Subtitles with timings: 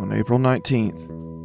[0.00, 0.92] on April 19,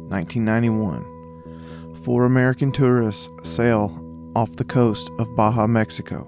[0.08, 4.02] 1991, four American tourists sail
[4.34, 6.26] off the coast of Baja, Mexico.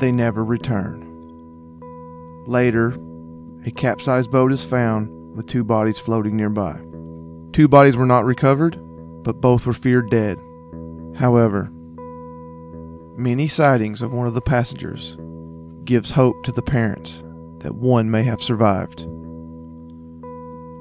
[0.00, 1.04] They never return.
[2.46, 2.98] Later,
[3.64, 6.80] a capsized boat is found with two bodies floating nearby.
[7.52, 8.76] Two bodies were not recovered,
[9.22, 10.40] but both were feared dead.
[11.14, 11.70] However,
[13.16, 15.16] many sightings of one of the passengers
[15.84, 17.22] gives hope to the parents
[17.58, 19.06] that one may have survived.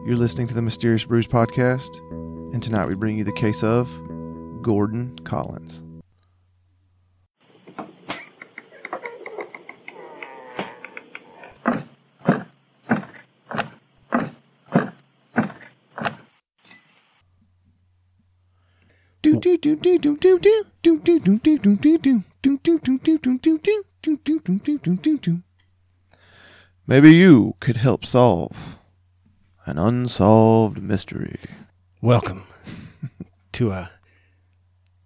[0.08, 1.98] You're listening to the Mysterious Brews podcast,
[2.54, 3.90] and tonight we bring you the case of
[4.62, 5.82] Gordon Collins.
[26.88, 28.78] Maybe you could help solve
[29.68, 31.38] an unsolved mystery.
[32.02, 32.44] Welcome
[33.52, 33.92] to a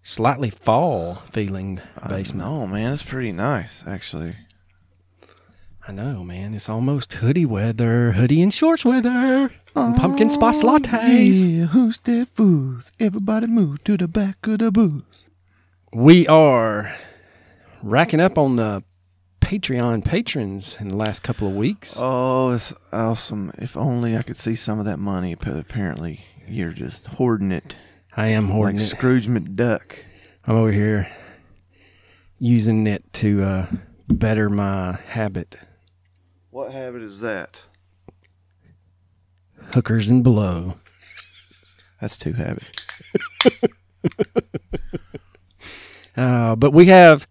[0.03, 2.48] slightly fall feeling basement.
[2.48, 4.36] Oh man, it's pretty nice, actually.
[5.88, 6.53] I know, man.
[6.53, 11.44] It's almost hoodie weather, hoodie and shorts weather, and pumpkin spice oh, lattes.
[11.44, 12.92] Yeah, who's that fools?
[13.00, 15.25] Everybody move to the back of the booth.
[15.92, 16.96] We are
[17.81, 18.84] racking up on the
[19.52, 21.95] Patreon patrons in the last couple of weeks.
[21.99, 23.52] Oh, it's awesome.
[23.57, 27.75] If only I could see some of that money, but apparently you're just hoarding it
[28.16, 28.91] I am hoarding like it.
[28.91, 29.97] Scrooge McDuck.
[30.45, 31.11] I'm over here
[32.39, 33.67] using it to uh,
[34.07, 35.57] better my habit.
[36.49, 37.59] What habit is that?
[39.73, 40.75] Hookers and blow.
[41.99, 42.72] That's two habits.
[46.17, 47.25] Uh, but we have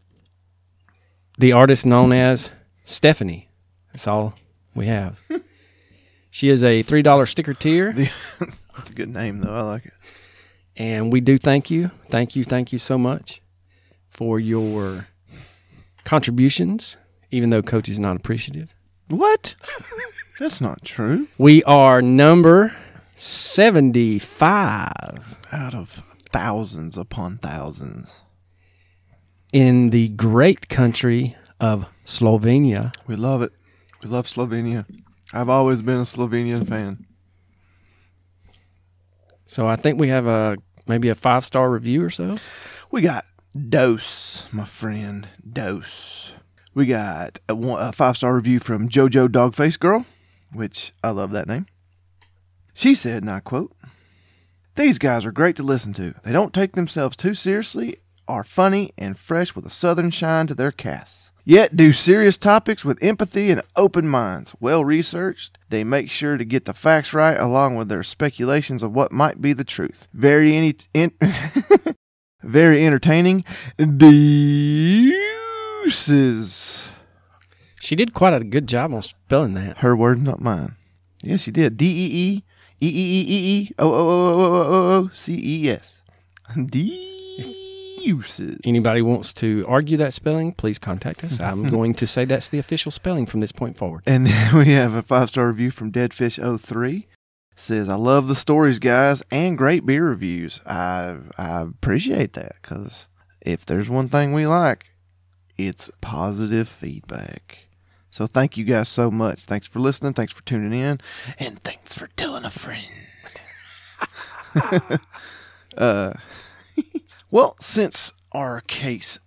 [1.40, 2.50] the artist known as
[2.84, 3.48] Stephanie.
[3.92, 4.34] That's all
[4.74, 5.18] we have.
[6.30, 8.10] she is a three dollar sticker tier, The,
[8.76, 9.54] that's a good name, though.
[9.54, 9.92] I like it.
[10.76, 13.40] and we do thank you, thank you, thank you so much
[14.10, 15.06] for your
[16.04, 16.96] contributions.
[17.32, 18.74] Even though Coach is not appreciative,
[19.08, 19.54] What?
[20.40, 21.28] that's not true.
[21.38, 22.74] we are number
[23.14, 28.10] seventy-five Out of thousands upon thousands.
[29.52, 32.92] In the great country of Slovenia.
[33.06, 33.52] We love it.
[34.02, 34.86] We love Slovenia.
[35.32, 37.06] I've always been a Slovenian fan.
[39.46, 40.56] So I think we have a
[40.86, 42.38] maybe a five star review or so.
[42.90, 43.24] We got
[43.68, 45.28] Dose, my friend.
[45.50, 46.32] Dose.
[46.74, 50.06] We got a, a five star review from JoJo Dogface Girl,
[50.52, 51.66] which I love that name.
[52.74, 53.74] She said, and I quote,
[54.76, 56.14] These guys are great to listen to.
[56.24, 57.98] They don't take themselves too seriously,
[58.30, 61.30] are funny, and fresh with a southern shine to their casts.
[61.44, 64.54] Yet do serious topics with empathy and open minds.
[64.60, 68.92] Well researched, they make sure to get the facts right along with their speculations of
[68.92, 70.06] what might be the truth.
[70.12, 71.12] Very any in-
[72.42, 73.44] very entertaining.
[75.84, 76.86] Deuces.
[77.80, 79.78] She did quite a good job on spelling that.
[79.78, 80.76] Her word, not mine.
[81.22, 81.76] Yes, she did.
[81.76, 82.42] D E E
[82.82, 85.96] E E E E E O O O O O O C E S.
[88.04, 88.58] Deuces.
[88.64, 91.40] Anybody wants to argue that spelling, please contact us.
[91.40, 94.02] I'm going to say that's the official spelling from this point forward.
[94.06, 97.06] And then we have a five star review from Deadfish03.
[97.56, 100.60] Says, I love the stories, guys, and great beer reviews.
[100.64, 103.06] I, I appreciate that because
[103.42, 104.86] if there's one thing we like,
[105.58, 107.58] it's positive feedback.
[108.10, 109.44] So thank you guys so much.
[109.44, 110.14] Thanks for listening.
[110.14, 111.00] Thanks for tuning in.
[111.38, 112.86] And thanks for telling a friend.
[115.76, 116.14] uh,
[117.30, 119.18] well, since our case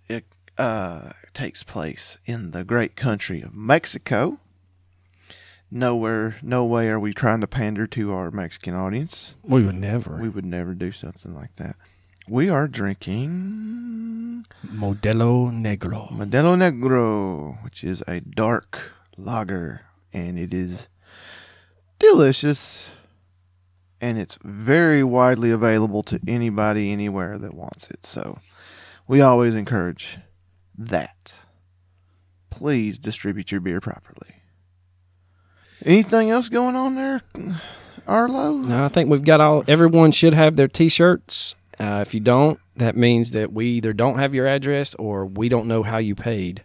[0.58, 4.38] uh, takes place in the great country of Mexico,
[5.70, 9.34] nowhere, no way are we trying to pander to our Mexican audience.
[9.42, 10.16] We would never.
[10.16, 11.76] We would never do something like that.
[12.28, 16.10] We are drinking Modelo Negro.
[16.10, 19.82] Modelo Negro, which is a dark lager,
[20.12, 20.88] and it is
[21.98, 22.86] delicious.
[24.04, 28.04] And it's very widely available to anybody, anywhere that wants it.
[28.04, 28.38] So
[29.08, 30.18] we always encourage
[30.76, 31.32] that.
[32.50, 34.42] Please distribute your beer properly.
[35.82, 37.22] Anything else going on there,
[38.06, 38.52] Arlo?
[38.58, 39.64] No, I think we've got all.
[39.66, 41.54] Everyone should have their T-shirts.
[41.80, 45.48] Uh, if you don't, that means that we either don't have your address or we
[45.48, 46.62] don't know how you paid,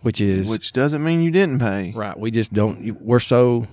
[0.00, 1.92] which is Which doesn't mean you didn't pay.
[1.94, 2.18] right.
[2.18, 3.00] We just don't.
[3.00, 3.68] We're so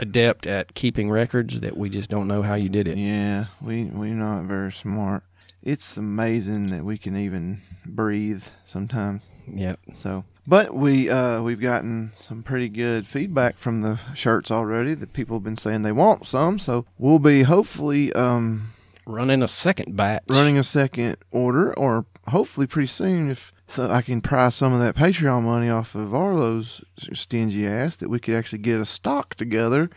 [0.00, 2.98] adept at keeping records that we just don't know how you did it.
[2.98, 5.22] Yeah, we we're not very smart.
[5.62, 9.22] It's amazing that we can even breathe sometimes.
[9.46, 9.78] Yep.
[10.02, 15.12] So But we uh, we've gotten some pretty good feedback from the shirts already that
[15.12, 16.58] people have been saying they want some.
[16.58, 18.72] So we'll be hopefully um,
[19.06, 20.22] Running a second batch.
[20.28, 24.80] running a second order, or hopefully pretty soon, if so I can pry some of
[24.80, 26.82] that Patreon money off of Arlo's
[27.12, 29.90] stingy ass, that we could actually get a stock together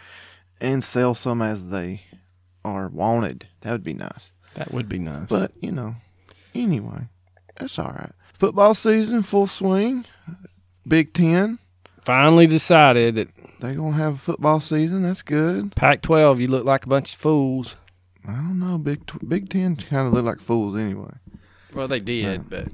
[0.61, 2.03] and sell some as they
[2.63, 3.47] are wanted.
[3.61, 4.31] That would be nice.
[4.55, 5.27] That would be nice.
[5.27, 5.95] But you know,
[6.55, 7.07] anyway,
[7.57, 8.11] that's all right.
[8.33, 10.05] Football season full swing.
[10.87, 11.59] Big Ten,
[12.03, 13.27] finally decided that
[13.59, 15.03] they're gonna have a football season.
[15.03, 15.75] That's good.
[15.75, 17.75] Pac-12, you look like a bunch of fools.
[18.27, 18.77] I don't know.
[18.77, 21.13] Big Big Ten kind of look like fools anyway.
[21.77, 22.67] Well, they did, but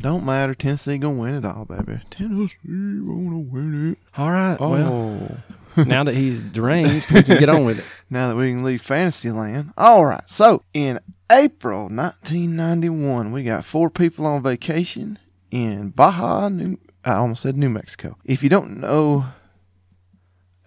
[0.00, 0.54] Don't matter.
[0.54, 2.00] Tennessee gonna win it all, baby.
[2.10, 3.98] Tennessee gonna win it.
[4.20, 4.56] all right.
[4.60, 5.38] Oh, Well,
[5.86, 7.84] now that he's deranged, we can get on with it.
[8.10, 9.72] now that we can leave Fantasyland.
[9.78, 10.28] All right.
[10.28, 10.98] So in
[11.30, 15.18] April 1991, we got four people on vacation
[15.50, 16.78] in Baja, New.
[17.04, 18.16] I almost said New Mexico.
[18.24, 19.26] If you don't know,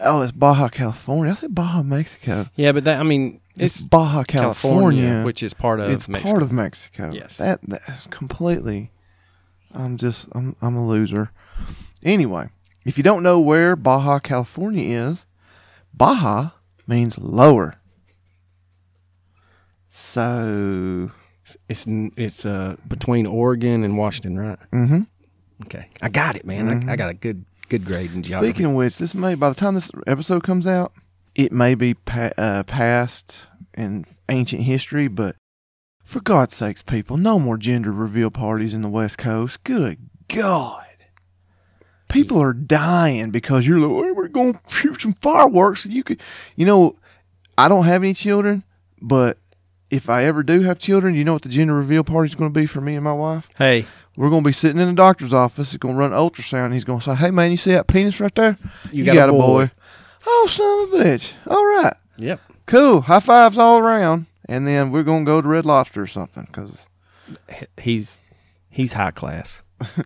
[0.04, 1.32] oh, it's Baja, California.
[1.32, 2.48] I said Baja, Mexico.
[2.56, 6.08] Yeah, but that I mean, It's, it's Baja, California, California, which is part of it's
[6.08, 6.32] Mexico.
[6.32, 7.12] part of Mexico.
[7.14, 7.38] Yes.
[7.38, 8.92] that that's completely.
[9.74, 11.32] I'm just I'm I'm a loser.
[12.04, 12.50] Anyway,
[12.86, 15.26] if you don't know where Baja California is,
[15.94, 16.50] Baja
[16.88, 17.76] means lower.
[19.94, 21.12] So,
[21.70, 21.86] It's
[22.18, 24.60] it's uh between Oregon and Washington, right?
[24.72, 25.02] hmm
[25.66, 26.90] Okay, I got it, man.
[26.90, 28.50] I, I got a good good grade in geography.
[28.50, 30.92] speaking of which, this may by the time this episode comes out,
[31.36, 33.38] it may be pa- uh, past
[33.74, 35.38] in ancient history, but
[36.04, 39.64] for God's sakes, people, no more gender reveal parties in the West Coast.
[39.64, 39.98] Good
[40.28, 40.86] God.
[42.10, 45.86] People are dying because you're like, "Hey, we're going to shoot some fireworks.
[45.86, 46.22] And you could,
[46.58, 46.98] you know,
[47.58, 48.66] I don't have any children,
[49.02, 49.38] but
[49.92, 52.52] if I ever do have children, you know what the gender reveal party is going
[52.52, 53.48] to be for me and my wife?
[53.58, 53.86] hey,
[54.18, 55.72] We're going to be sitting in the doctor's office.
[55.72, 56.74] He's going to run ultrasound.
[56.74, 58.58] He's going to say, "Hey, man, you see that penis right there?
[58.92, 59.72] you, got, a boy.
[60.26, 61.34] Oh, son of a bitch!
[61.48, 62.40] All right, Yep.
[62.66, 63.02] cool.
[63.02, 64.26] High fives all around.
[64.48, 66.72] And then we're going to go to Red Lobster or something because
[67.80, 68.20] He's
[68.70, 69.62] he's high class.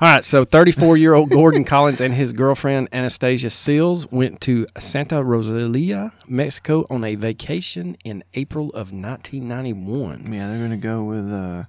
[0.00, 4.66] All right, so 34 year old Gordon Collins and his girlfriend Anastasia Seals went to
[4.78, 10.32] Santa Rosalia, Mexico on a vacation in April of 1991.
[10.32, 11.64] yeah, they're going to go with uh,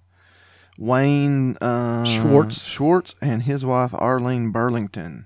[0.77, 2.67] Wayne uh, Schwartz.
[2.67, 5.25] Schwartz and his wife Arlene Burlington.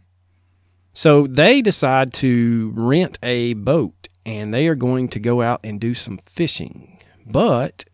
[0.94, 5.80] So they decide to rent a boat and they are going to go out and
[5.80, 7.00] do some fishing.
[7.26, 7.86] But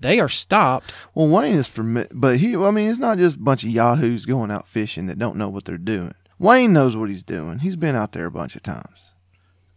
[0.00, 0.92] they are stopped.
[1.14, 4.26] Well, Wayne is from, but he, I mean, it's not just a bunch of yahoos
[4.26, 6.14] going out fishing that don't know what they're doing.
[6.38, 7.60] Wayne knows what he's doing.
[7.60, 9.12] He's been out there a bunch of times.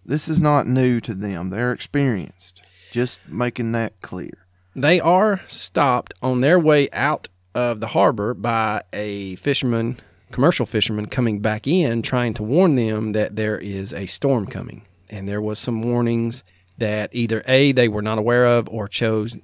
[0.06, 1.50] This is not new to them.
[1.50, 2.62] They're experienced.
[2.92, 4.46] Just making that clear.
[4.76, 10.00] They are stopped on their way out of the harbor by a fisherman,
[10.32, 14.84] commercial fisherman, coming back in trying to warn them that there is a storm coming.
[15.10, 16.44] And there was some warnings
[16.78, 19.36] that either A, they were not aware of or chose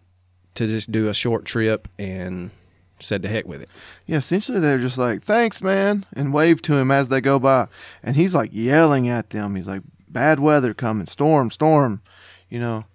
[0.58, 2.52] to just do a short trip and
[3.00, 3.70] said to heck with it.
[4.06, 7.68] Yeah, essentially they're just like, "Thanks, man," and wave to him as they go by,
[8.04, 9.56] and he's like yelling at them.
[9.56, 12.02] He's like, "Bad weather coming, storm, storm,"
[12.50, 12.86] you know.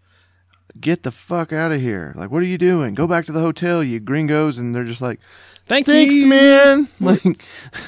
[0.81, 2.15] Get the fuck out of here!
[2.17, 2.95] Like, what are you doing?
[2.95, 4.57] Go back to the hotel, you gringos!
[4.57, 5.21] And they're just like,
[5.67, 7.23] Thank "Thanks, you, man!" Like,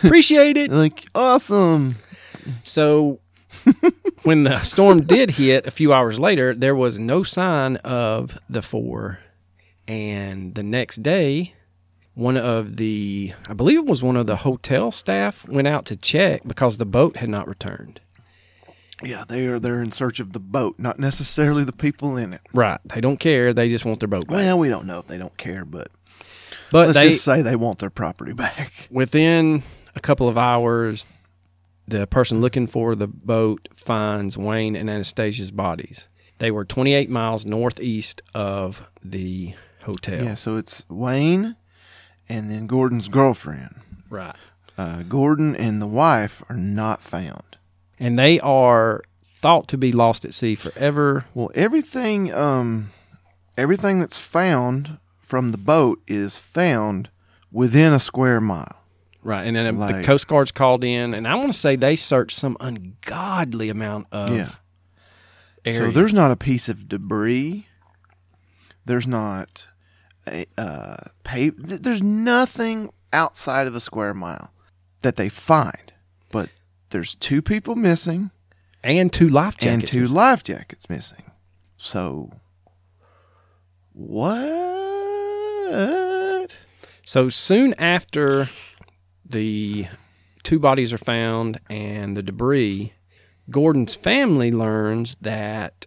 [0.05, 0.71] Appreciate it.
[0.71, 1.97] like awesome.
[2.63, 3.21] So
[4.23, 8.61] when the storm did hit a few hours later, there was no sign of the
[8.61, 9.19] four.
[9.87, 11.55] And the next day,
[12.15, 15.97] one of the, I believe it was one of the hotel staff, went out to
[15.97, 18.01] check because the boat had not returned.
[19.03, 19.59] Yeah, they are.
[19.59, 22.41] They're in search of the boat, not necessarily the people in it.
[22.53, 22.81] Right.
[22.85, 23.53] They don't care.
[23.53, 24.37] They just want their boat back.
[24.37, 25.91] Well, we don't know if they don't care, but
[26.71, 28.73] but let's they, just say they want their property back.
[28.91, 29.63] within
[29.95, 31.07] a couple of hours,
[31.87, 36.09] the person looking for the boat finds Wayne and Anastasia's bodies.
[36.39, 40.25] They were 28 miles northeast of the hotel.
[40.25, 41.57] Yeah, so it's Wayne,
[42.29, 43.77] and then Gordon's girlfriend.
[44.11, 44.35] Right.
[44.77, 47.57] Uh, Gordon and the wife are not found.
[47.99, 51.27] And they are thought to be lost at sea forever.
[51.35, 52.91] Well, everything, um,
[53.57, 57.09] everything that's found from the boat is found
[57.53, 58.77] within a square mile.
[59.23, 59.47] Right.
[59.47, 62.57] And then the Coast Guard's called in, and I want to say they searched some
[62.61, 64.51] ungodly amount of Yeah.
[65.65, 65.87] area.
[65.87, 67.67] So there's not a piece of debris.
[68.85, 69.67] There's not
[70.27, 70.97] uh,
[71.57, 74.51] There's nothing outside of a square mile
[75.03, 75.93] that they find.
[76.31, 76.51] But
[76.91, 78.31] there's two people missing
[78.83, 81.31] and two life jackets, and two life jackets missing.
[81.77, 82.33] So
[83.93, 84.45] what?
[87.05, 88.49] So soon after
[89.25, 89.87] the
[90.43, 92.93] two bodies are found and the debris,
[93.51, 95.87] Gordon's family learns that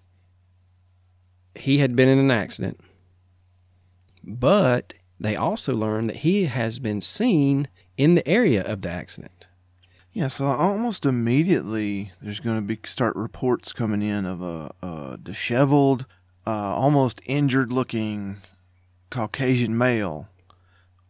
[1.56, 2.80] he had been in an accident,
[4.28, 9.48] but they also learn that he has been seen in the area of the accident.
[10.14, 15.18] Yeah, so almost immediately there's going to be start reports coming in of a, a
[15.22, 16.06] disheveled,
[16.46, 18.38] uh, almost injured-looking
[19.10, 20.28] Caucasian male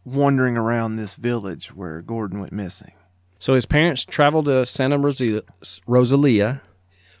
[0.04, 2.92] wandering around this village where Gordon went missing.
[3.38, 5.42] So his parents traveled to Santa Rosa-
[5.86, 6.60] Rosalia,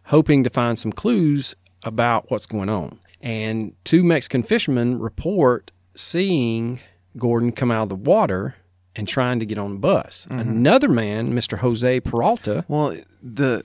[0.04, 2.98] hoping to find some clues about what's going on.
[3.20, 6.80] And two Mexican fishermen report seeing
[7.16, 8.54] Gordon come out of the water
[8.94, 10.26] and trying to get on the bus.
[10.30, 10.40] Mm-hmm.
[10.40, 11.58] Another man, Mr.
[11.58, 13.64] Jose Peralta, Well, the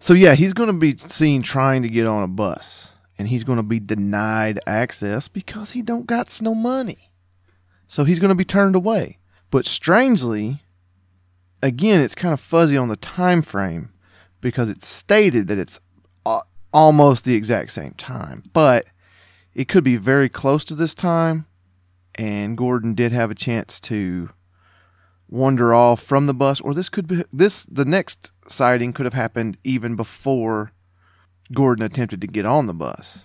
[0.00, 2.88] so yeah, he's going to be seen trying to get on a bus,
[3.18, 7.10] and he's going to be denied access because he don't got no money.
[7.86, 9.18] So he's going to be turned away.
[9.50, 10.62] But strangely,
[11.62, 13.90] again, it's kind of fuzzy on the time frame
[14.40, 15.80] because it's stated that it's
[16.72, 18.86] almost the exact same time, but
[19.54, 21.46] it could be very close to this time.
[22.18, 24.30] And Gordon did have a chance to
[25.28, 29.14] wander off from the bus, or this could be this the next sighting could have
[29.14, 30.72] happened even before
[31.52, 33.20] Gordon attempted to get on the bus.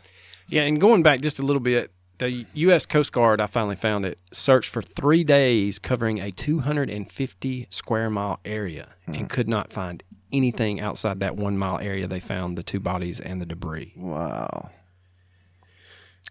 [0.47, 2.85] Yeah, and going back just a little bit, the U.S.
[2.85, 8.39] Coast Guard, I finally found it, searched for three days covering a 250 square mile
[8.45, 9.25] area and hmm.
[9.25, 12.07] could not find anything outside that one mile area.
[12.07, 13.93] They found the two bodies and the debris.
[13.95, 14.69] Wow.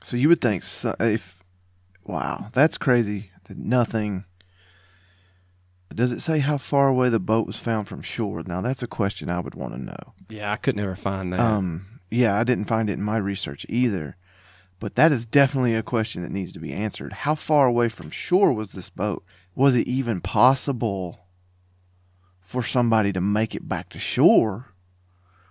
[0.04, 1.41] So you would think so, if
[2.04, 4.24] wow, that's crazy that nothing
[5.94, 8.42] does it say how far away the boat was found from shore?
[8.46, 10.14] Now that's a question I would want to know.
[10.28, 11.40] Yeah, I could never find that.
[11.40, 14.16] Um, yeah, I didn't find it in my research either,
[14.78, 17.12] but that is definitely a question that needs to be answered.
[17.12, 19.24] How far away from shore was this boat?
[19.54, 21.26] Was it even possible
[22.40, 24.74] for somebody to make it back to shore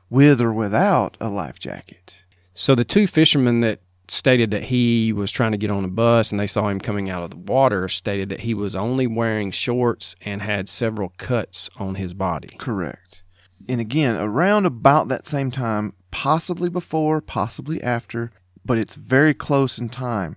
[0.09, 2.15] with or without a life jacket?
[2.53, 3.79] So the two fishermen that
[4.11, 7.09] stated that he was trying to get on a bus and they saw him coming
[7.09, 11.69] out of the water stated that he was only wearing shorts and had several cuts
[11.77, 12.49] on his body.
[12.57, 13.23] Correct.
[13.69, 18.33] And again, around about that same time, possibly before, possibly after,
[18.65, 20.35] but it's very close in time.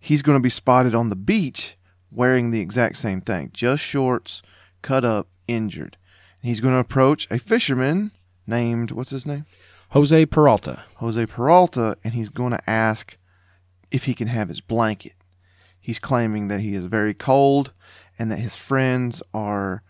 [0.00, 1.76] He's going to be spotted on the beach
[2.10, 4.42] wearing the exact same thing, just shorts,
[4.82, 5.96] cut up, injured.
[6.42, 8.10] And he's going to approach a fisherman
[8.48, 9.46] named what's his name?
[9.92, 10.82] Jose Peralta.
[10.96, 13.16] Jose Peralta, and he's going to ask
[13.90, 15.14] if he can have his blanket.
[15.80, 17.72] He's claiming that he is very cold
[18.18, 19.82] and that his friends are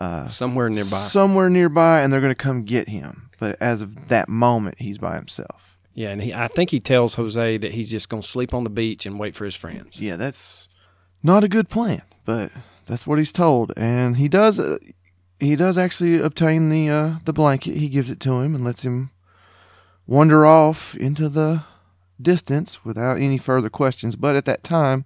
[0.00, 0.98] uh, Somewhere nearby.
[0.98, 3.30] somewhere nearby, and they're going to come get him.
[3.38, 5.78] But as of that moment, he's by himself.
[5.94, 8.64] Yeah, and he, I think he tells Jose that he's just going to sleep on
[8.64, 9.98] the beach and wait for his friends.
[9.98, 10.68] Yeah, that's
[11.22, 12.52] not a good plan, but
[12.84, 14.58] that's what he's told, and he does.
[14.58, 14.76] Uh,
[15.38, 17.76] he does actually obtain the uh, the blanket.
[17.76, 19.10] He gives it to him and lets him
[20.06, 21.64] wander off into the
[22.20, 24.16] distance without any further questions.
[24.16, 25.04] But at that time,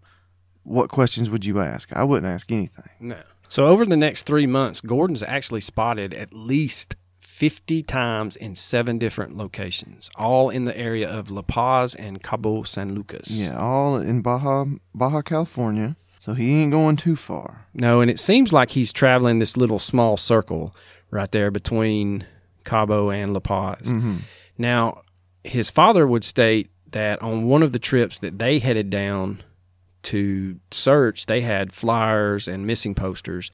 [0.63, 1.93] what questions would you ask?
[1.93, 2.91] I wouldn't ask anything.
[3.01, 3.21] No.
[3.49, 8.99] So over the next three months, Gordon's actually spotted at least 50 times in seven
[8.99, 13.31] different locations, all in the area of La Paz and Cabo San Lucas.
[13.31, 15.97] Yeah, all in Baja, Baja California.
[16.21, 17.67] So he ain't going too far.
[17.73, 20.77] No, and it seems like he's traveling this little small circle
[21.11, 22.27] right there between
[22.63, 23.87] Cabo and La Paz.
[23.87, 24.17] Mm-hmm.
[24.59, 25.01] Now,
[25.45, 29.43] his father would state that on one of the trips that they headed down
[30.03, 33.51] to search, they had flyers and missing posters,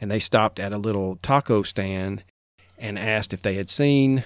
[0.00, 2.24] and they stopped at a little taco stand
[2.78, 4.24] and asked if they had seen,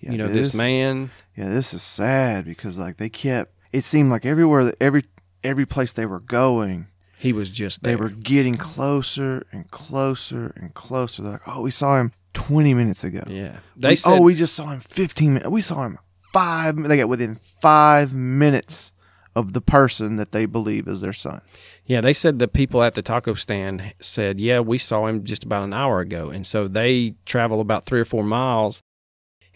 [0.00, 1.12] Yeah, you know, this, man.
[1.36, 3.54] Yeah, this is sad because like they kept.
[3.72, 5.04] It seemed like everywhere, that every
[5.44, 6.88] every place they were going,
[7.24, 11.22] He was just they were getting closer and closer and closer.
[11.22, 13.24] They're like, oh, we saw him 20 minutes ago.
[13.26, 13.58] yeah.
[13.76, 15.48] They We- said, oh, we just saw him 15 minutes.
[15.50, 15.98] We saw him
[16.32, 16.76] five.
[16.76, 18.92] They got within five minutes
[19.36, 21.40] of the person that they believe is their son.
[21.86, 25.44] Yeah, they said the people at the taco stand said, "Yeah, we saw him just
[25.44, 28.80] about an hour ago." And so they travel about 3 or 4 miles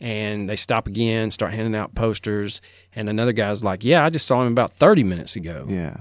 [0.01, 2.61] and they stop again, start handing out posters,
[2.95, 5.97] and another guy's like, "Yeah, I just saw him about 30 minutes ago." Yeah.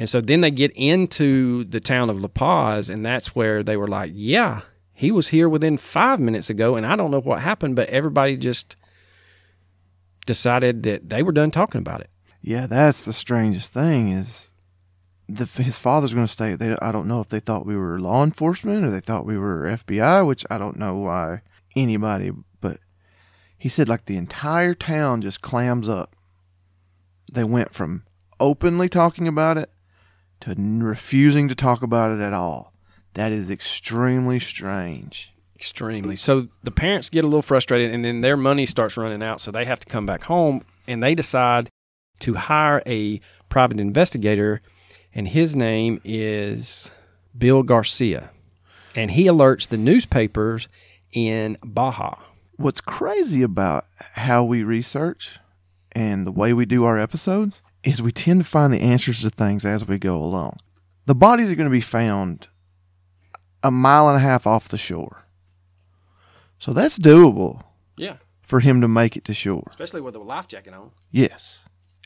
[0.00, 3.76] And so then they get into the town of La Paz and that's where they
[3.76, 4.62] were like, "Yeah,
[4.94, 8.38] he was here within 5 minutes ago and I don't know what happened, but everybody
[8.38, 8.76] just
[10.24, 12.08] decided that they were done talking about it."
[12.40, 14.50] Yeah, that's the strangest thing is
[15.28, 16.54] the his father's going to stay.
[16.54, 19.36] They, I don't know if they thought we were law enforcement or they thought we
[19.36, 21.42] were FBI, which I don't know why
[21.76, 22.30] anybody.
[22.62, 22.78] But
[23.58, 26.16] he said like the entire town just clams up.
[27.30, 28.04] They went from
[28.40, 29.68] openly talking about it
[30.40, 32.72] to refusing to talk about it at all.
[33.14, 35.32] That is extremely strange.
[35.56, 36.16] Extremely.
[36.16, 39.50] So the parents get a little frustrated, and then their money starts running out, so
[39.50, 41.68] they have to come back home, and they decide
[42.20, 44.62] to hire a private investigator,
[45.14, 46.90] and his name is
[47.36, 48.30] Bill Garcia,
[48.94, 50.68] and he alerts the newspapers
[51.12, 52.14] in Baja.
[52.56, 55.38] What's crazy about how we research
[55.92, 59.30] and the way we do our episodes is we tend to find the answers to
[59.30, 60.58] things as we go along.
[61.06, 62.48] The bodies are going to be found
[63.62, 65.24] a mile and a half off the shore.
[66.58, 67.62] So that's doable
[67.96, 69.64] Yeah, for him to make it to shore.
[69.68, 70.90] especially with a life jacket on.
[71.10, 71.60] Yes,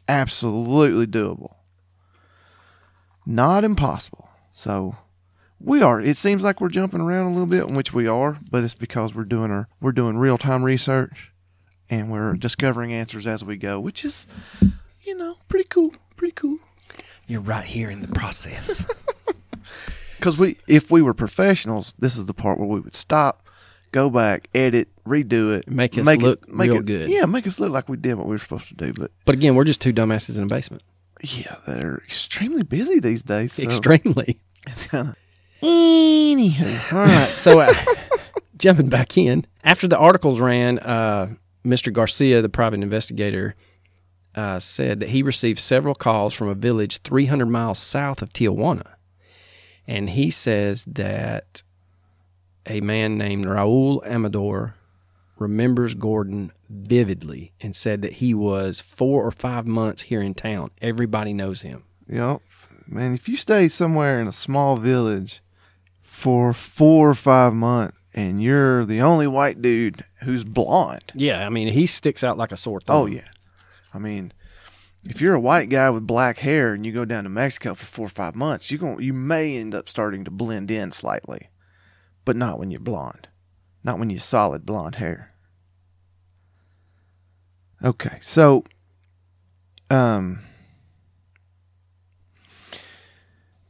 [0.09, 1.55] absolutely doable.
[3.27, 4.29] Not impossible.
[4.55, 4.97] So
[5.59, 6.01] we are.
[6.01, 9.15] It seems like we're jumping around a little bit, which we are, but it's because
[9.15, 11.33] we're doing our we're doing real time research,
[11.91, 14.27] and we're discovering answers as we go, which is,
[15.05, 15.93] you know, pretty cool.
[16.17, 16.59] Pretty cool.
[17.27, 18.87] You're right here in the process.
[20.19, 23.47] Because we, if we were professionals, this is the part where we would stop,
[23.93, 27.11] go back, edit, redo it, Make us look real good.
[27.11, 28.95] Yeah, make us look like we did what we were supposed to do.
[28.95, 30.83] But but again, we're just two dumbasses in a basement.
[31.23, 33.53] yeah, they're extremely busy these days.
[33.53, 34.41] So Extremely.
[34.67, 35.17] It's kind of.
[35.63, 37.29] Anywho, All right.
[37.29, 37.75] So, uh,
[38.57, 41.35] jumping back in, after the articles ran, uh,
[41.67, 41.93] Mr.
[41.93, 43.57] Garcia, the private investigator,
[44.35, 48.95] uh, said that he received several calls from a village 300 miles south of Tijuana.
[49.87, 51.63] And he says that
[52.67, 54.75] a man named Raul Amador
[55.39, 60.71] remembers Gordon vividly and said that he was four or five months here in town.
[60.81, 61.85] Everybody knows him.
[62.09, 62.41] you know,
[62.87, 65.43] man, if you stay somewhere in a small village
[66.03, 71.49] for four or five months and you're the only white dude who's blonde, Yeah, I
[71.51, 72.97] mean, he sticks out like a sore thumb.
[72.97, 73.29] oh yeah,
[73.95, 74.33] I mean,
[75.05, 77.87] if you're a white guy with black hair and you go down to Mexico for
[77.87, 81.51] four or five months, you going you may end up starting to blend in slightly,
[82.25, 83.29] but not when you're blonde,
[83.85, 85.31] not when you're solid blonde hair.
[87.83, 88.65] Okay, so,
[89.91, 90.41] um,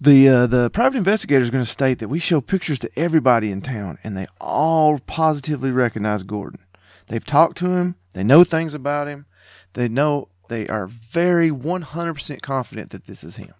[0.01, 3.51] the uh, the private investigator is going to state that we show pictures to everybody
[3.51, 6.61] in town, and they all positively recognize Gordon.
[7.09, 7.97] They've talked to him.
[8.13, 9.27] They know things about him.
[9.75, 13.55] They know they are very 100% confident that this is him.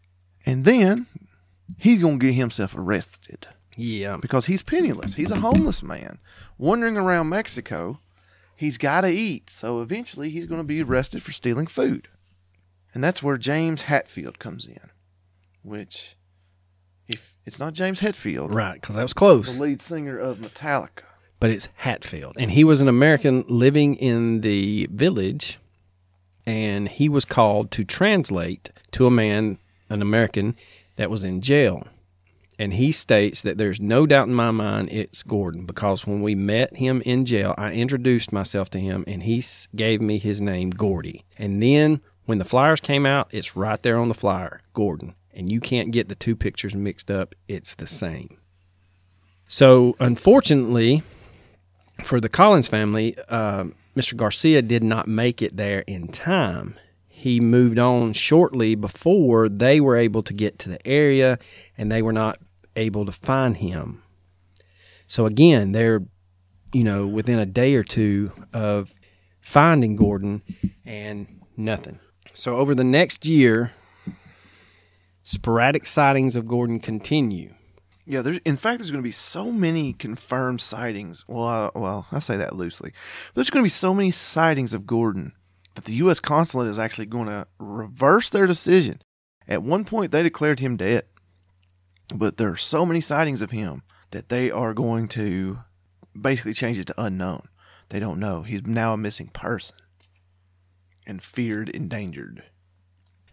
[0.47, 1.07] And then
[1.79, 3.47] he's going to get himself arrested
[3.77, 4.17] Yeah.
[4.19, 5.15] because he's penniless.
[5.15, 6.19] He's a homeless man
[6.59, 8.01] wandering around Mexico.
[8.57, 9.51] He's got to eat.
[9.51, 12.09] So eventually he's going to be arrested for stealing food.
[12.95, 14.79] And that's where James Hatfield comes in,
[15.63, 16.15] which,
[17.09, 19.57] if it's not James Hetfield, Right, because that was close.
[19.57, 21.03] the lead singer of Metallica.
[21.41, 22.37] But it's Hatfield.
[22.39, 25.59] And he was an American living in the village,
[26.47, 30.57] and he was called to translate to a man, an American,
[30.97, 31.87] that was in jail.
[32.59, 36.35] And he states that there's no doubt in my mind it's Gordon because when we
[36.35, 39.43] met him in jail, I introduced myself to him and he
[39.75, 41.25] gave me his name, Gordy.
[41.37, 45.15] And then when the flyers came out, it's right there on the flyer, Gordon.
[45.33, 48.39] And you can't get the two pictures mixed up, it's the same.
[49.49, 51.03] So, unfortunately,
[52.05, 53.65] for the Collins family, uh,
[53.97, 54.17] Mr.
[54.17, 56.77] Garcia did not make it there in time.
[57.09, 61.39] He moved on shortly before they were able to get to the area
[61.79, 62.39] and they were not
[62.77, 64.03] able to find him.
[65.07, 66.03] So, again, they're,
[66.73, 68.95] you know, within a day or two of
[69.41, 70.43] finding Gordon
[70.85, 72.01] and nothing.
[72.33, 73.73] So, over the next year,
[75.23, 77.55] sporadic sightings of Gordon continue.
[78.07, 81.25] Yeah, there's in fact there's going to be so many confirmed sightings.
[81.27, 82.93] Well, uh, well, I say that loosely.
[83.29, 85.33] But there's going to be so many sightings of Gordon
[85.75, 86.21] that the U.S.
[86.21, 89.01] consulate is actually going to reverse their decision.
[89.49, 91.05] At one point, they declared him dead,
[92.15, 95.59] but there are so many sightings of him that they are going to
[96.19, 97.49] basically change it to unknown.
[97.89, 98.43] They don't know.
[98.43, 99.77] He's now a missing person
[101.07, 102.45] and feared, endangered.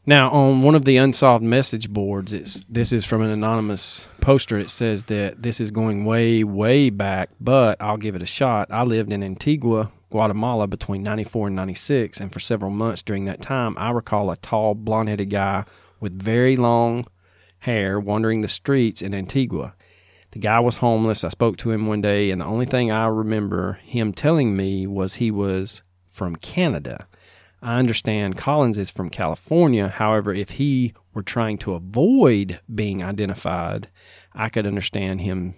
[0.03, 4.57] Now, on one of the unsolved message boards, it's this is from an anonymous poster.
[4.57, 8.69] It says that this is going way, way back, but I'll give it a shot.
[8.71, 13.43] I lived in Antigua, Guatemala between 94 and 96, and for several months during that
[13.43, 15.65] time, I recall a tall, blonde headed guy
[15.99, 17.05] with very long
[17.59, 19.75] hair wandering the streets in Antigua.
[20.31, 21.23] The guy was homeless.
[21.23, 24.87] I spoke to him one day, and the only thing I remember him telling me
[24.87, 27.05] was he was from Canada.
[27.61, 29.87] I understand Collins is from California.
[29.87, 33.87] However, if he were trying to avoid being identified,
[34.33, 35.53] I could understand him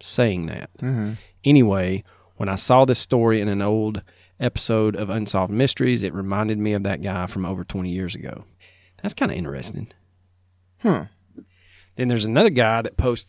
[0.00, 0.70] saying that.
[0.78, 1.14] Mm-hmm.
[1.44, 2.04] Anyway,
[2.36, 4.02] when I saw this story in an old
[4.40, 8.44] episode of Unsolved Mysteries, it reminded me of that guy from over 20 years ago.
[9.02, 9.88] That's kind of interesting.
[10.78, 11.02] Hmm.
[11.96, 13.28] Then there's another guy that posts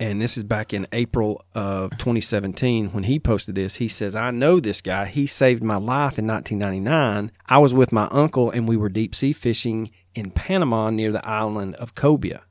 [0.00, 3.76] and this is back in April of 2017 when he posted this.
[3.76, 5.06] He says, I know this guy.
[5.06, 7.32] He saved my life in 1999.
[7.46, 11.26] I was with my uncle and we were deep sea fishing in Panama near the
[11.26, 12.42] island of Cobia.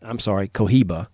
[0.00, 1.08] I'm sorry, Coiba.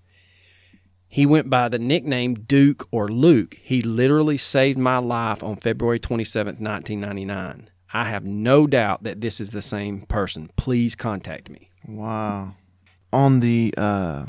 [1.08, 3.54] He went by the nickname Duke or Luke.
[3.60, 7.68] He literally saved my life on February 27th, 1999.
[7.92, 10.50] I have no doubt that this is the same person.
[10.56, 11.68] Please contact me.
[11.86, 12.54] Wow.
[13.12, 14.24] On the uh,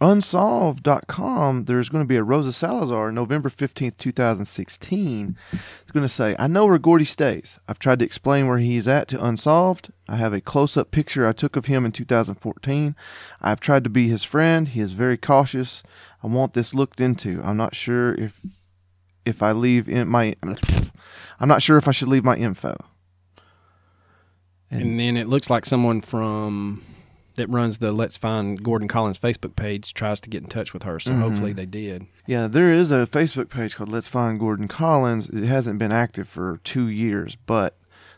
[0.00, 5.36] unsolved.com, there's going to be a Rosa Salazar November 15th, 2016.
[5.52, 7.58] It's going to say, I know where Gordy stays.
[7.68, 9.92] I've tried to explain where he's at to Unsolved.
[10.08, 12.96] I have a close up picture I took of him in 2014.
[13.42, 14.68] I've tried to be his friend.
[14.68, 15.82] He is very cautious.
[16.22, 17.40] I want this looked into.
[17.42, 18.40] I'm not sure if
[19.26, 20.34] if I leave in my
[21.38, 22.74] I'm not sure if I should leave my info.
[24.70, 26.82] And then it looks like someone from
[27.34, 30.82] that runs the Let's Find Gordon Collins Facebook page tries to get in touch with
[30.82, 30.98] her.
[31.00, 31.22] So mm-hmm.
[31.22, 32.06] hopefully they did.
[32.26, 35.28] Yeah, there is a Facebook page called Let's Find Gordon Collins.
[35.28, 37.76] It hasn't been active for two years, but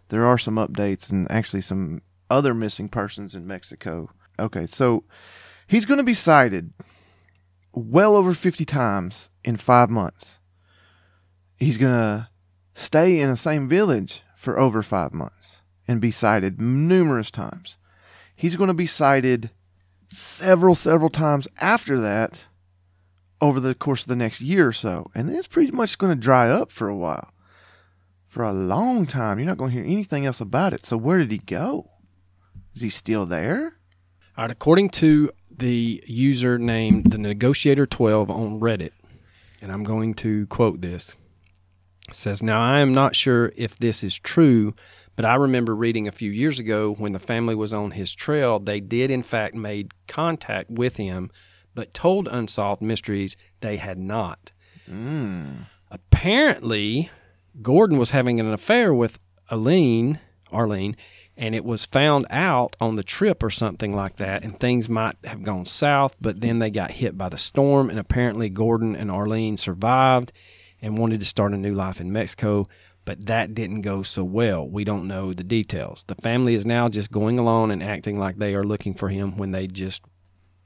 [0.08, 4.10] there are some updates and actually some other missing persons in Mexico.
[4.38, 5.04] Okay, so
[5.66, 6.72] he's going to be sighted
[7.72, 10.38] well over 50 times in five months.
[11.56, 12.28] He's going to
[12.74, 17.76] stay in the same village for over five months and be sighted numerous times.
[18.42, 19.50] He's going to be sighted
[20.08, 22.40] several, several times after that
[23.40, 25.06] over the course of the next year or so.
[25.14, 27.30] And then it's pretty much going to dry up for a while.
[28.26, 29.38] For a long time.
[29.38, 30.84] You're not going to hear anything else about it.
[30.84, 31.88] So where did he go?
[32.74, 33.76] Is he still there?
[34.36, 38.90] All right, according to the user named the Negotiator 12 on Reddit,
[39.60, 41.14] and I'm going to quote this.
[42.12, 44.74] Says, Now I am not sure if this is true,
[45.16, 48.58] but I remember reading a few years ago when the family was on his trail,
[48.58, 51.30] they did in fact made contact with him,
[51.74, 54.52] but told Unsolved Mysteries they had not.
[54.86, 55.62] Hmm.
[55.90, 57.10] Apparently,
[57.60, 59.18] Gordon was having an affair with
[59.50, 60.20] Aline,
[60.50, 60.96] Arlene,
[61.36, 65.16] and it was found out on the trip or something like that, and things might
[65.24, 69.10] have gone south, but then they got hit by the storm, and apparently Gordon and
[69.10, 70.32] Arlene survived
[70.80, 72.68] and wanted to start a new life in Mexico,
[73.04, 74.68] but that didn't go so well.
[74.68, 76.04] We don't know the details.
[76.06, 79.36] The family is now just going along and acting like they are looking for him
[79.36, 80.02] when they just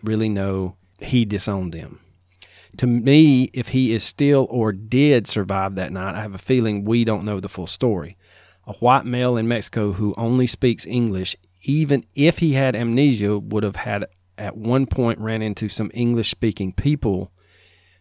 [0.03, 2.01] really know he disowned them.
[2.79, 6.85] To me, if he is still or did survive that night, I have a feeling
[6.85, 8.18] we don't know the full story.
[8.66, 13.62] A white male in Mexico who only speaks English, even if he had amnesia, would
[13.62, 17.33] have had at one point ran into some English speaking people.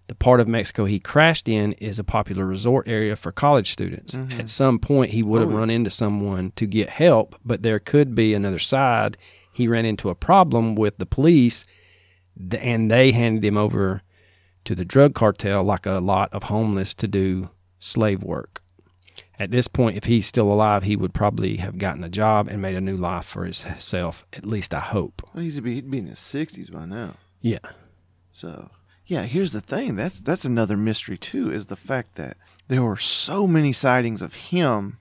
[0.07, 4.13] The part of Mexico he crashed in is a popular resort area for college students.
[4.13, 4.39] Mm-hmm.
[4.39, 7.79] At some point, he would have oh, run into someone to get help, but there
[7.79, 9.17] could be another side.
[9.51, 11.65] He ran into a problem with the police,
[12.51, 14.03] and they handed him over
[14.65, 18.61] to the drug cartel like a lot of homeless to do slave work.
[19.39, 22.61] At this point, if he's still alive, he would probably have gotten a job and
[22.61, 24.25] made a new life for himself.
[24.33, 25.21] At least I hope.
[25.33, 27.15] Well, he's be, he'd be in his 60s by now.
[27.41, 27.59] Yeah.
[28.31, 28.69] So,
[29.07, 29.95] yeah, here's the thing.
[29.95, 32.37] That's that's another mystery too is the fact that
[32.67, 34.97] there were so many sightings of him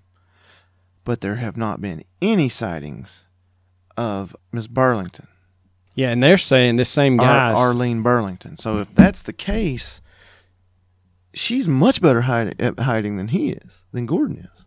[1.05, 3.25] but there have not been any sightings
[3.97, 5.29] of Miss Burlington.
[5.95, 7.53] Yeah, and they're saying this same Ar- guy.
[7.53, 8.57] Arlene Burlington.
[8.57, 10.01] So if that's the case,
[11.33, 14.65] she's much better hide- at hiding than he is, than Gordon is.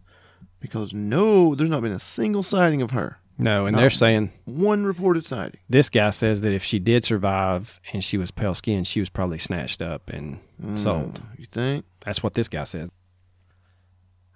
[0.60, 3.20] Because no, there's not been a single sighting of her.
[3.38, 3.82] No, and No.
[3.82, 5.60] they're saying One reported sighting.
[5.70, 9.10] this guy says that if she did survive and she was pale skinned, she was
[9.10, 10.40] probably snatched up and
[10.76, 11.22] sold.
[11.38, 11.86] You think?
[12.02, 12.90] That's what this guy said.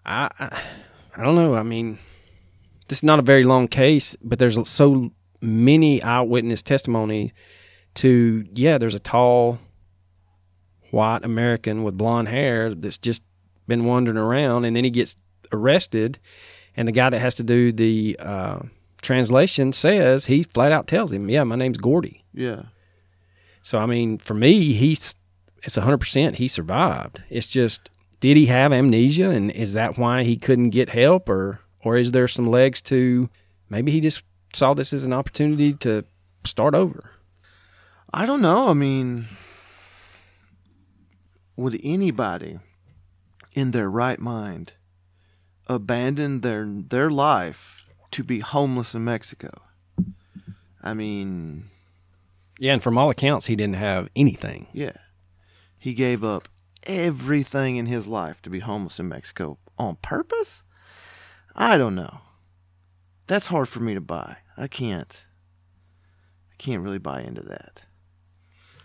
[0.06, 0.62] I, I
[1.18, 1.56] I don't know.
[1.56, 2.00] I mean,
[2.88, 5.12] this is not a very long case, but there's so
[5.42, 7.34] many eyewitness testimony
[7.96, 9.60] to yeah, there's a tall
[10.92, 13.22] white American with blonde hair that's just
[13.68, 15.16] been wandering around and then he gets
[15.54, 16.20] arrested
[16.76, 18.60] and the guy that has to do the uh,
[19.02, 22.64] translation says he flat out tells him, "Yeah, my name's Gordy." Yeah.
[23.64, 25.16] So I mean, for me, he's
[25.64, 27.22] it's hundred percent he survived.
[27.30, 31.60] It's just did he have amnesia, and is that why he couldn't get help, or
[31.84, 33.30] or is there some legs to
[33.70, 36.04] maybe he just saw this as an opportunity to
[36.46, 37.12] start over?
[38.14, 38.68] I don't know.
[38.68, 39.28] I mean,
[41.56, 42.60] would anybody
[43.54, 44.74] in their right mind
[45.68, 47.81] abandon their their life
[48.12, 49.50] to be homeless in Mexico?
[50.84, 51.70] I mean,
[52.60, 54.68] Yeah, and from all accounts, he didn't have anything.
[54.74, 54.94] yeah.
[55.78, 56.48] He gave up
[56.84, 60.62] everything in his life to be homeless in Mexico on purpose?
[61.56, 62.20] I don't know.
[63.28, 64.38] That's hard for me to buy.
[64.58, 65.26] I can't
[66.52, 67.82] I can't really buy into that.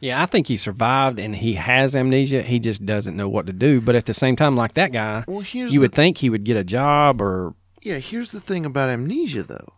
[0.01, 2.43] Yeah, I think he survived and he has amnesia.
[2.43, 3.81] He just doesn't know what to do.
[3.81, 6.45] But at the same time, like that guy, Well, you the would think he would
[6.45, 7.55] get a job or
[7.87, 9.75] Yeah, here's the thing about amnesia, though.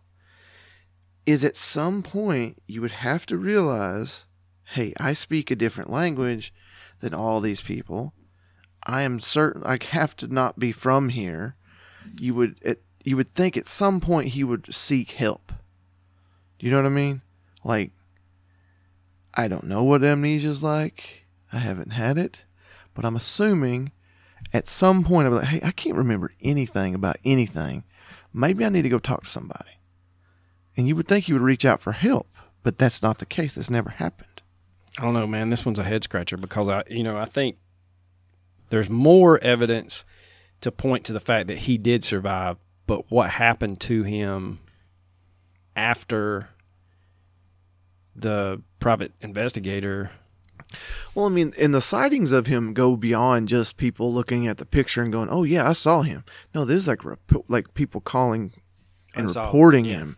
[1.27, 4.25] Is at some point you would have to realize,
[4.73, 6.51] hey, I speak a different language
[7.01, 8.13] than all these people.
[8.83, 11.55] I am certain I have to not be from here.
[12.19, 15.51] You would, it, you would think at some point he would seek help.
[16.57, 17.21] Do you know what I mean?
[17.63, 17.91] Like,
[19.35, 21.27] I don't know what amnesia's like.
[21.53, 22.41] I haven't had it,
[22.95, 23.91] but I'm assuming
[24.51, 27.83] at some point I'm like, hey, I can't remember anything about anything
[28.33, 29.79] maybe I need to go talk to somebody.
[30.77, 32.27] And you would think you would reach out for help,
[32.63, 33.55] but that's not the case.
[33.55, 34.41] That's never happened.
[34.97, 35.49] I don't know, man.
[35.49, 37.57] This one's a head scratcher because I, you know, I think
[38.69, 40.05] there's more evidence
[40.61, 44.59] to point to the fact that he did survive, but what happened to him
[45.75, 46.49] after
[48.15, 50.11] the private investigator
[51.15, 54.65] Well, I mean, and the sightings of him go beyond just people looking at the
[54.65, 58.53] picture and going, "Oh yeah, I saw him." No, there's like rep- like people calling
[59.15, 59.97] and Unsolved, reporting yeah.
[59.97, 60.17] him.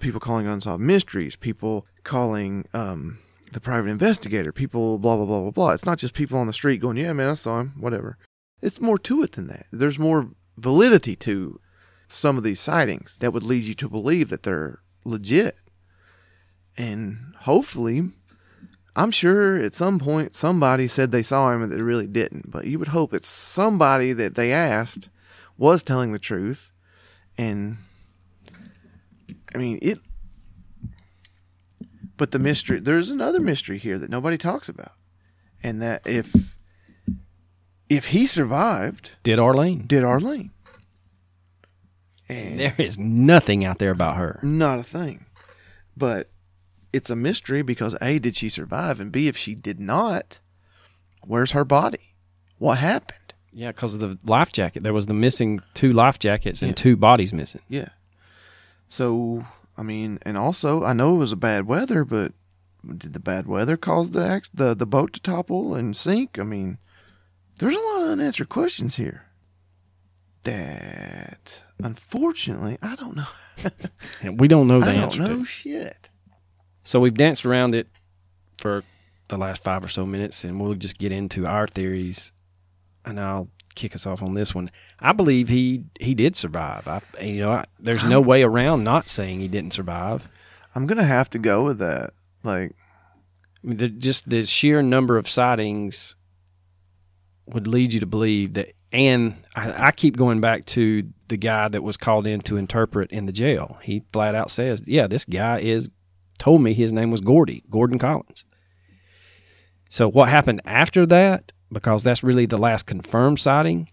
[0.00, 1.36] People calling unsolved mysteries.
[1.36, 3.18] People calling um,
[3.52, 4.52] the private investigator.
[4.52, 5.70] People blah blah blah blah blah.
[5.70, 8.18] It's not just people on the street going, "Yeah, man, I saw him." Whatever.
[8.60, 9.66] It's more to it than that.
[9.72, 11.60] There's more validity to
[12.08, 15.56] some of these sightings that would lead you to believe that they're legit.
[16.76, 18.10] And hopefully,
[18.94, 22.50] I'm sure at some point somebody said they saw him and they really didn't.
[22.50, 25.08] But you would hope it's somebody that they asked
[25.56, 26.72] was telling the truth.
[27.38, 27.78] And
[29.54, 29.98] I mean, it.
[32.18, 34.92] But the mystery, there's another mystery here that nobody talks about.
[35.62, 36.56] And that if
[37.88, 39.86] if he survived, did Arlene.
[39.86, 40.50] did Arlene?
[42.28, 44.40] And There is nothing out there about her.
[44.42, 45.26] not a thing.
[45.96, 46.30] But
[46.92, 49.00] it's a mystery because A, did she survive?
[49.00, 50.38] And B, if she did not,
[51.24, 52.14] where's her body?
[52.58, 53.18] What happened?
[53.52, 54.82] Yeah, because of the life jacket.
[54.82, 56.74] There was the missing two life jackets and Yeah.
[56.74, 57.62] two bodies missing.
[57.68, 57.88] Yeah.
[58.88, 59.44] So,
[59.76, 62.32] I mean, and also, I know it was a bad weather, but
[62.96, 66.38] did the bad weather cause the ax- the the boat to topple and sink?
[66.38, 66.78] I mean,
[67.58, 69.24] there's a lot of unanswered questions here.
[70.44, 73.26] That unfortunately, I don't know.
[74.36, 75.44] We don't know the I don't answer know to.
[75.44, 76.08] shit.
[76.84, 77.88] So we've danced around it
[78.58, 78.82] for
[79.28, 82.32] the last five or so minutes, and we'll just get into our theories.
[83.04, 84.70] And I'll kick us off on this one.
[85.00, 86.86] I believe he he did survive.
[86.86, 90.28] I you know I, there's no way around not saying he didn't survive.
[90.74, 92.14] I'm gonna have to go with that.
[92.42, 92.74] Like,
[93.62, 96.16] I mean, the, just the sheer number of sightings
[97.46, 98.72] would lead you to believe that.
[98.92, 103.10] And I, I keep going back to the guy that was called in to interpret
[103.10, 103.78] in the jail.
[103.82, 105.88] He flat out says, "Yeah, this guy is
[106.38, 108.44] told me his name was Gordy, Gordon Collins."
[109.88, 111.52] So what happened after that?
[111.70, 113.90] Because that's really the last confirmed sighting.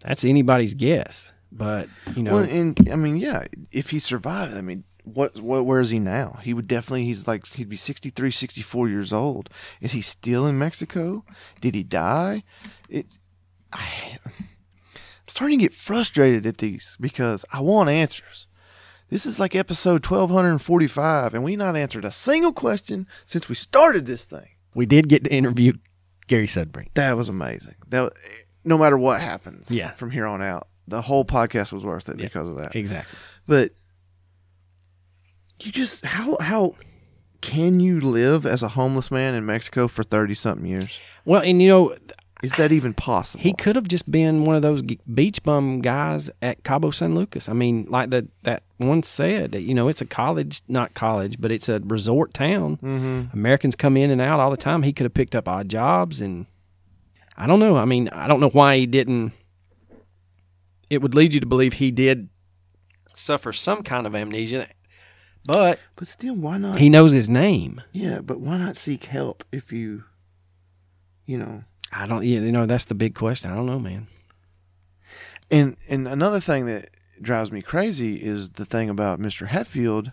[0.00, 1.32] That's anybody's guess.
[1.50, 5.64] But you know, Well, and I mean, yeah, if he survived, I mean, what, what,
[5.64, 6.38] where is he now?
[6.42, 9.48] He would definitely, he's like, he'd be 63, 64 years old.
[9.80, 11.24] Is he still in Mexico?
[11.60, 12.42] Did he die?
[12.88, 13.06] It,
[13.72, 14.32] I, I'm
[15.26, 18.47] starting to get frustrated at these because I want answers.
[19.10, 24.06] This is like episode 1245, and we not answered a single question since we started
[24.06, 24.48] this thing.
[24.74, 25.72] we did get to interview
[26.28, 26.88] Gary Sudbury.
[26.94, 27.74] That was amazing.
[27.88, 28.12] That,
[28.64, 29.92] no matter what happens Yeah.
[29.92, 32.26] from here on out, the whole podcast was worth it Yeah.
[32.26, 32.76] because of that.
[32.76, 33.18] Exactly.
[33.46, 33.72] But
[35.60, 36.76] you just how how
[37.40, 40.96] can you live as a homeless man in Mexico for thirty something years?
[41.24, 41.96] Well, and you know,
[42.42, 43.42] Is that even possible?
[43.42, 47.48] He could have just been one of those beach bum guys at Cabo San Lucas.
[47.48, 51.50] I mean, like that that one said, you know, it's a college, not college, but
[51.50, 52.74] it's a resort town.
[52.76, 54.84] hmm Americans come in and out all the time.
[54.84, 56.46] He could have picked up odd jobs, and
[57.36, 57.76] I don't know.
[57.76, 59.32] I mean, I don't know why he didn't.
[60.90, 62.28] It would lead you to believe he did
[63.16, 64.68] suffer some kind of amnesia,
[65.44, 66.78] but But still, why not?
[66.78, 67.82] he knows his name.
[67.92, 70.04] yeah, but why not seek help if you,
[71.26, 71.64] you know?
[71.92, 72.24] I don't.
[72.24, 73.50] You know, that's the big question.
[73.50, 74.08] I don't know, man.
[75.50, 79.48] And and another thing that drives me crazy is the thing about Mr.
[79.48, 80.12] Hetfield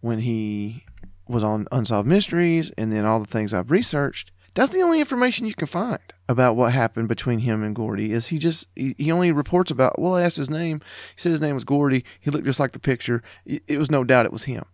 [0.00, 0.84] when he
[1.28, 4.32] was on Unsolved Mysteries and then all the things I've researched.
[4.54, 8.12] That's the only information you can find about what happened between him and Gordy.
[8.12, 9.98] Is he just he, he only reports about?
[9.98, 10.80] Well, I asked his name.
[11.14, 12.04] He said his name was Gordy.
[12.20, 13.22] He looked just like the picture.
[13.44, 14.64] It, it was no doubt it was him.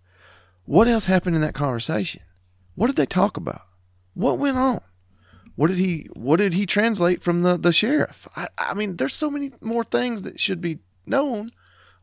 [0.65, 2.23] What else happened in that conversation?
[2.75, 3.63] What did they talk about?
[4.15, 4.81] What went on?
[5.57, 8.29] What did he What did he translate from the the sheriff?
[8.37, 11.51] I, I mean, there's so many more things that should be known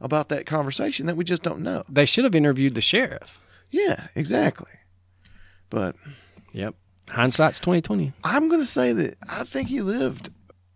[0.02, 1.84] about that conversation that we just don't know.
[1.88, 3.40] They should have interviewed the sheriff.
[3.70, 4.72] Yeah, exactly.
[5.70, 5.96] But
[6.52, 6.76] Yep.
[7.10, 8.14] Hindsight's twenty twenty.
[8.24, 10.30] I'm gonna say that I think he lived.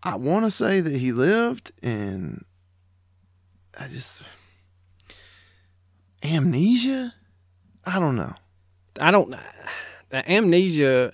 [0.04, 2.46] I want to say that he lived, and
[3.78, 4.22] I just
[6.24, 7.13] amnesia.
[7.86, 8.34] I don't know.
[9.00, 9.36] I don't.
[10.10, 11.13] The amnesia,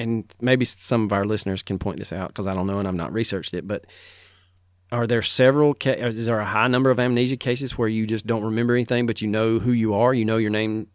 [0.00, 2.88] and maybe some of our listeners can point this out because I don't know and
[2.88, 3.68] I've not researched it.
[3.68, 3.84] But
[4.90, 5.74] are there several?
[5.74, 9.04] Ca- is there a high number of amnesia cases where you just don't remember anything,
[9.04, 10.86] but you know who you are, you know your name,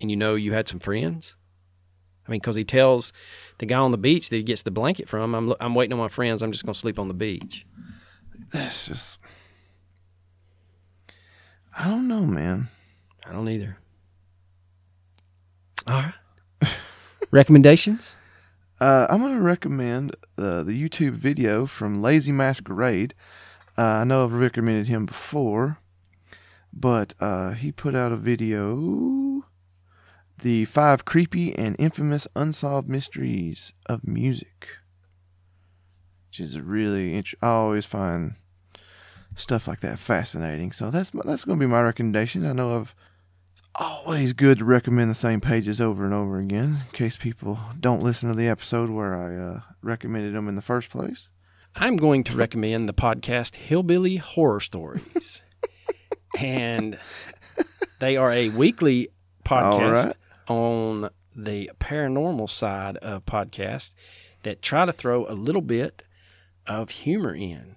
[0.00, 1.36] and you know you had some friends?
[2.26, 3.12] I mean, because he tells
[3.58, 6.00] the guy on the beach that he gets the blanket from, "I'm I'm waiting on
[6.00, 6.42] my friends.
[6.42, 7.64] I'm just going to sleep on the beach."
[8.50, 9.18] That's just.
[11.78, 12.68] I don't know, man.
[13.24, 13.78] I don't either.
[15.86, 16.14] All right.
[17.30, 18.14] Recommendations?
[18.80, 23.14] Uh, I'm gonna recommend uh, the YouTube video from Lazy Masquerade.
[23.76, 25.78] Uh, I know I've recommended him before,
[26.72, 29.44] but uh, he put out a video,
[30.38, 34.68] the five creepy and infamous unsolved mysteries of music,
[36.28, 37.14] which is really.
[37.14, 38.34] Int- I always find
[39.34, 40.72] stuff like that fascinating.
[40.72, 42.46] So that's that's gonna be my recommendation.
[42.46, 42.94] I know I've
[43.78, 48.02] always good to recommend the same pages over and over again in case people don't
[48.02, 51.28] listen to the episode where I uh, recommended them in the first place.
[51.74, 55.42] I'm going to recommend the podcast Hillbilly Horror Stories.
[56.38, 56.98] and
[57.98, 59.10] they are a weekly
[59.44, 60.16] podcast right.
[60.48, 63.94] on the paranormal side of podcast
[64.42, 66.02] that try to throw a little bit
[66.66, 67.76] of humor in.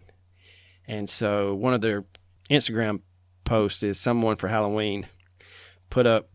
[0.88, 2.05] And so one of their
[2.49, 3.01] Instagram
[3.43, 5.07] posts is someone for Halloween
[5.89, 6.30] put up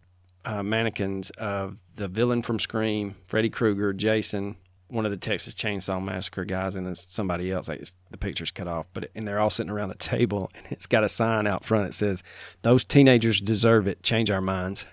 [0.44, 4.56] uh, mannequins of the villain from Scream, Freddy Krueger, Jason,
[4.88, 7.68] one of the Texas Chainsaw Massacre guys, and then somebody else.
[7.68, 10.86] Like the picture's cut off, but and they're all sitting around a table, and it's
[10.86, 12.22] got a sign out front that says,
[12.62, 14.02] "Those teenagers deserve it.
[14.02, 14.86] Change our minds."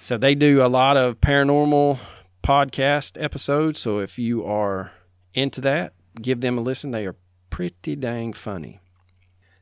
[0.00, 1.98] So they do a lot of paranormal
[2.42, 3.80] podcast episodes.
[3.80, 4.92] So if you are
[5.34, 6.92] into that, give them a listen.
[6.92, 7.16] They are
[7.50, 8.80] pretty dang funny.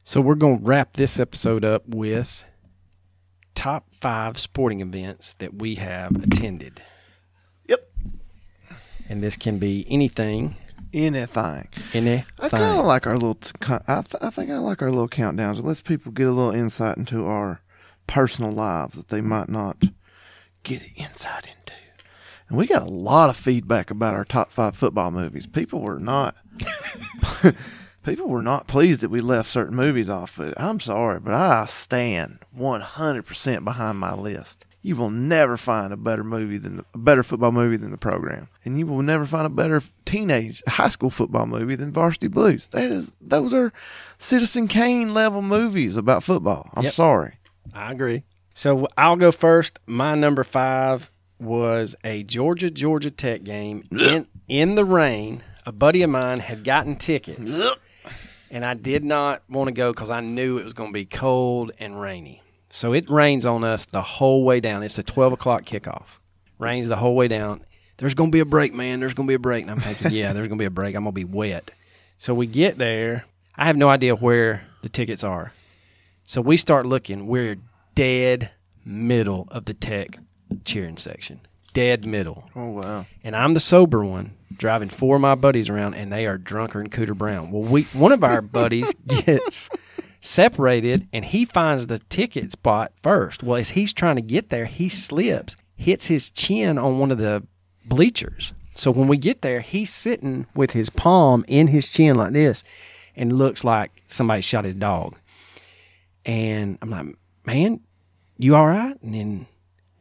[0.02, 2.44] So we're going to wrap this episode up with
[3.54, 6.82] top five sporting events that we have attended.
[7.68, 7.88] Yep.
[9.08, 10.56] And this can be anything,
[10.92, 11.68] Anything.
[11.92, 12.24] anything.
[12.40, 13.38] I kind of like our little.
[13.88, 15.58] I, th- I think I like our little countdowns.
[15.58, 17.60] It lets people get a little insight into our
[18.06, 19.82] personal lives that they might not
[20.62, 21.74] get insight into.
[22.48, 25.46] And we got a lot of feedback about our top five football movies.
[25.46, 26.36] People were not.
[28.04, 30.34] people were not pleased that we left certain movies off.
[30.36, 34.64] But I'm sorry, but I stand 100% behind my list.
[34.82, 37.96] You will never find a better movie than the, a better football movie than the
[37.96, 42.28] program, and you will never find a better teenage high school football movie than Varsity
[42.28, 42.66] Blues.
[42.66, 43.72] That is, those are
[44.18, 46.68] Citizen Kane level movies about football.
[46.74, 46.92] I'm Yep.
[46.92, 47.34] sorry.
[47.72, 48.24] I agree.
[48.52, 49.78] So I'll go first.
[49.86, 55.42] My number five was a Georgia Georgia Tech game in in the rain.
[55.64, 57.50] A buddy of mine had gotten tickets,
[58.54, 61.04] and I did not want to go because I knew it was going to be
[61.04, 62.40] cold and rainy.
[62.70, 64.84] So it rains on us the whole way down.
[64.84, 66.04] It's a twelve o'clock kickoff.
[66.60, 67.64] Rains the whole way down.
[67.96, 69.00] There's going to be a break, man.
[69.00, 69.62] There's going to be a break.
[69.62, 70.94] And I'm thinking, yeah, there's going to be a break.
[70.94, 71.72] I'm going to be wet.
[72.16, 73.24] So we get there.
[73.56, 75.52] I have no idea where the tickets are.
[76.24, 77.26] So we start looking.
[77.26, 77.56] We're
[77.96, 78.50] dead
[78.84, 80.18] middle of the tech
[80.64, 81.40] cheering section.
[81.72, 82.48] Dead middle.
[82.54, 83.06] Oh wow.
[83.24, 86.80] And I'm the sober one, driving four of my buddies around, and they are drunker
[86.80, 87.50] than Cooter Brown.
[87.50, 89.70] Well, we one of our buddies gets
[90.20, 93.42] separated, and he finds the ticket spot first.
[93.42, 97.18] Well, as he's trying to get there, he slips, hits his chin on one of
[97.18, 97.46] the
[97.86, 98.52] bleachers.
[98.74, 102.64] So when we get there, he's sitting with his palm in his chin like this,
[103.16, 105.16] and looks like somebody shot his dog.
[106.24, 107.80] And I'm like, man,
[108.38, 109.00] you all right?
[109.02, 109.46] And then,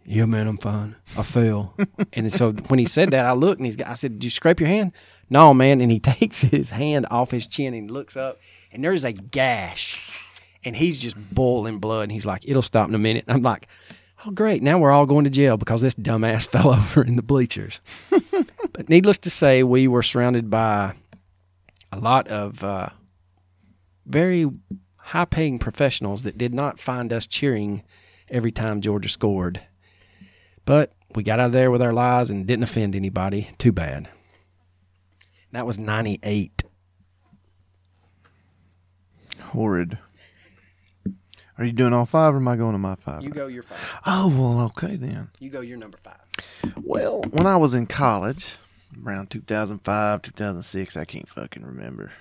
[0.05, 0.95] yeah, man, I'm fine.
[1.17, 1.73] I fell.
[2.13, 4.29] and so when he said that, I looked and he's got, I said, did you
[4.29, 4.91] scrape your hand?
[5.29, 5.81] No, man.
[5.81, 8.39] And he takes his hand off his chin and looks up,
[8.71, 10.19] and there's a gash.
[10.65, 12.03] And he's just boiling blood.
[12.03, 13.25] And he's like, it'll stop in a minute.
[13.27, 13.67] And I'm like,
[14.25, 14.63] oh, great.
[14.63, 17.80] Now we're all going to jail because this dumbass fell over in the bleachers.
[18.71, 20.95] but needless to say, we were surrounded by
[21.91, 22.89] a lot of uh,
[24.05, 24.49] very
[24.97, 27.84] high paying professionals that did not find us cheering
[28.30, 29.61] every time Georgia scored.
[30.66, 33.49] But we got out of there with our lives and didn't offend anybody.
[33.57, 34.09] Too bad.
[35.51, 36.64] That was 98.
[39.39, 39.97] Horrid.
[41.57, 43.22] Are you doing all five or am I going to my five?
[43.22, 44.01] You go your five.
[44.07, 45.30] Oh, well, okay then.
[45.39, 46.74] You go your number five.
[46.82, 48.55] Well, when I was in college,
[49.05, 52.11] around 2005, 2006, I can't fucking remember.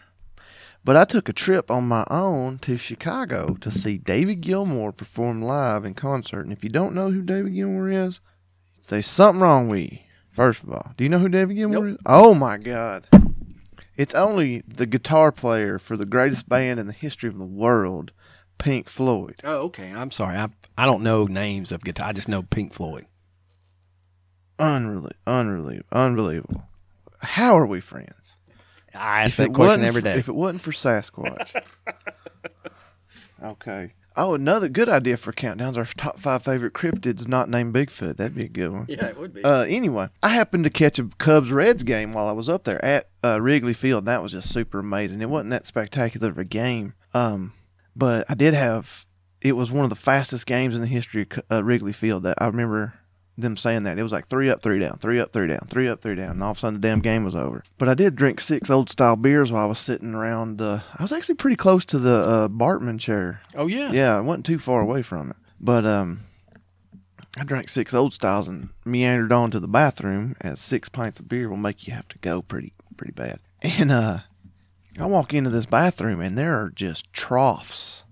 [0.85, 5.41] But I took a trip on my own to Chicago to see David Gilmour perform
[5.41, 6.41] live in concert.
[6.41, 8.21] And if you don't know who David Gilmour is,
[8.93, 9.99] There's something wrong with you.
[10.33, 11.95] First of all, do you know who David Gilmour Nope.
[11.95, 11.97] is?
[12.05, 13.07] Oh my God!
[13.97, 18.13] It's only the guitar player for the greatest band in the history of the world,
[18.59, 19.37] Pink Floyd.
[19.45, 19.91] Oh, okay.
[19.91, 20.37] I'm sorry.
[20.37, 22.09] I I don't know names of guitar.
[22.09, 23.07] I just know Pink Floyd.
[24.59, 26.63] Unreal, unbelievable, unbelievable.
[27.19, 28.37] How are we friends?
[28.95, 31.63] I ask If that question wasn't for- If it wasn't for Sasquatch.
[33.43, 33.95] okay.
[34.17, 35.77] Oh, another good idea for countdowns.
[35.77, 38.17] Our top five favorite cryptids not named Bigfoot.
[38.17, 38.87] That'd be a good one.
[38.89, 39.43] yeah, it would be.
[39.43, 42.85] Uh, anyway, I happened to catch a Cubs Reds game while I was up there
[42.85, 44.01] at uh, Wrigley Field.
[44.03, 45.21] And that was just super amazing.
[45.21, 47.53] It wasn't that spectacular of a game, um,
[47.97, 49.07] but I did have.
[49.41, 52.23] It was one of the fastest games in the history of uh, Wrigley Field.
[52.23, 52.95] That I remember
[53.37, 55.89] them saying that it was like three up, three down, three up, three down, three
[55.89, 57.65] up, three down, and all of a sudden the damn game was over.
[57.79, 60.61] But I did drink six old style beers while I was sitting around.
[60.61, 63.93] Uh, I was actually pretty close to the uh, Bartman chair oh yeah.
[63.93, 65.37] yeah, I wasn't too far away from it.
[65.61, 66.25] But um,
[67.39, 70.37] I drank six old styles and meandered on to the bathroom.
[70.41, 73.41] As six pints of beer will make you have to go pretty pretty bad.
[73.65, 74.19] And uh,
[74.99, 78.03] I walk into this bathroom and there are just troughs.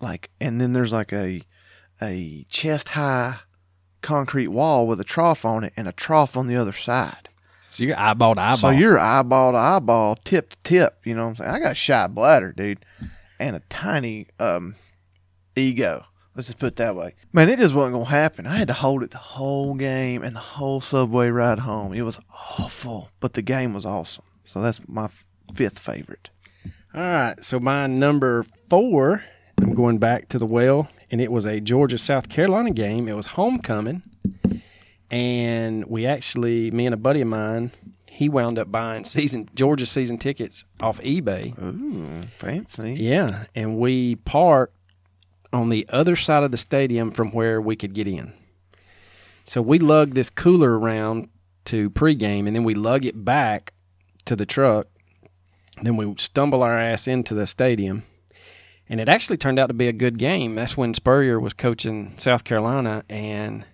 [0.00, 1.42] Like, and then there's like a
[2.00, 3.40] a chest high
[4.02, 7.28] concrete wall with a trough on it and a trough on the other side.
[7.70, 8.56] So you're eyeball to eyeball.
[8.56, 10.98] So you're eyeball to eyeball, tip to tip.
[11.04, 11.50] You know what I'm saying?
[11.50, 12.84] I got a shy bladder, dude,
[13.38, 14.74] and a tiny um
[15.54, 16.04] ego.
[16.34, 17.14] Let's just put it that way.
[17.32, 18.46] Man, it just wasn't gonna happen.
[18.46, 21.92] I had to hold it the whole game and the whole subway ride home.
[21.92, 22.18] It was
[22.58, 24.24] awful, but the game was awesome.
[24.44, 25.08] So that's my
[25.54, 26.30] fifth favorite.
[26.94, 27.42] All right.
[27.44, 29.24] So my number four,
[29.62, 33.08] I'm going back to the well, and it was a Georgia South Carolina game.
[33.08, 34.02] It was homecoming,
[35.10, 37.72] and we actually, me and a buddy of mine,
[38.06, 41.58] he wound up buying season Georgia season tickets off eBay.
[41.62, 42.94] Ooh, fancy.
[42.94, 44.74] Yeah, and we parked
[45.52, 48.32] on the other side of the stadium from where we could get in.
[49.44, 51.28] So we lugged this cooler around
[51.66, 53.72] to pregame, and then we lug it back
[54.26, 54.86] to the truck.
[55.82, 58.02] Then we stumble our ass into the stadium,
[58.90, 60.54] and it actually turned out to be a good game.
[60.54, 63.64] That's when Spurrier was coaching South Carolina, and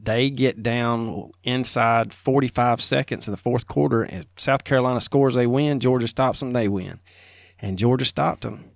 [0.00, 4.04] they get down inside 45 seconds of the fourth quarter.
[4.04, 5.80] And South Carolina scores, they win.
[5.80, 7.00] Georgia stops them, they win
[7.62, 8.70] and Georgia stopped them.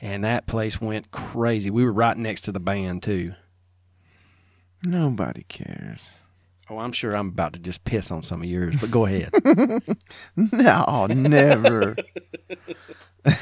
[0.00, 1.70] And that place went crazy.
[1.70, 3.34] We were right next to the band too.
[4.82, 6.00] Nobody cares.
[6.68, 9.32] Oh, I'm sure I'm about to just piss on some of yours, but go ahead.
[10.36, 11.96] No, never.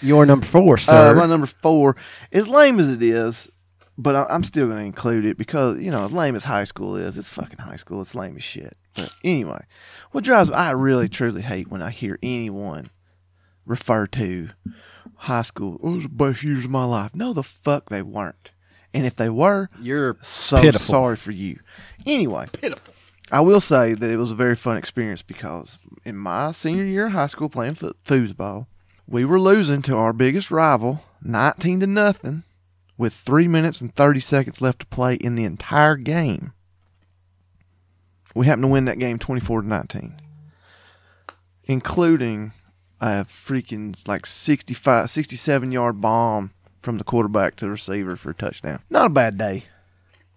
[0.00, 1.12] Your number four, sir.
[1.12, 1.96] Uh, my number four,
[2.32, 3.48] as lame as it is,
[3.96, 6.64] but I, I'm still going to include it because you know, as lame as high
[6.64, 8.00] school is, it's fucking high school.
[8.02, 8.76] It's lame as shit.
[8.94, 9.64] But anyway,
[10.12, 12.90] what drives I really truly hate when I hear anyone
[13.66, 14.50] refer to
[15.16, 15.78] high school.
[15.82, 17.14] Oh, it was the best years of my life.
[17.14, 18.50] No, the fuck they weren't.
[18.94, 20.86] And if they were, You're so Pitiful.
[20.86, 21.60] sorry for you.
[22.06, 22.94] Anyway, pitiful.
[23.30, 27.06] I will say that it was a very fun experience because in my senior year
[27.06, 28.66] of high school playing fo- foosball,
[29.08, 32.42] we were losing to our biggest rival, 19 to nothing,
[32.96, 36.52] with 3 minutes and 30 seconds left to play in the entire game.
[38.34, 40.20] We happened to win that game 24 to 19,
[41.64, 42.52] including
[43.00, 46.50] a freaking like 65 67 yard bomb
[46.82, 48.80] from the quarterback to the receiver for a touchdown.
[48.90, 49.64] Not a bad day.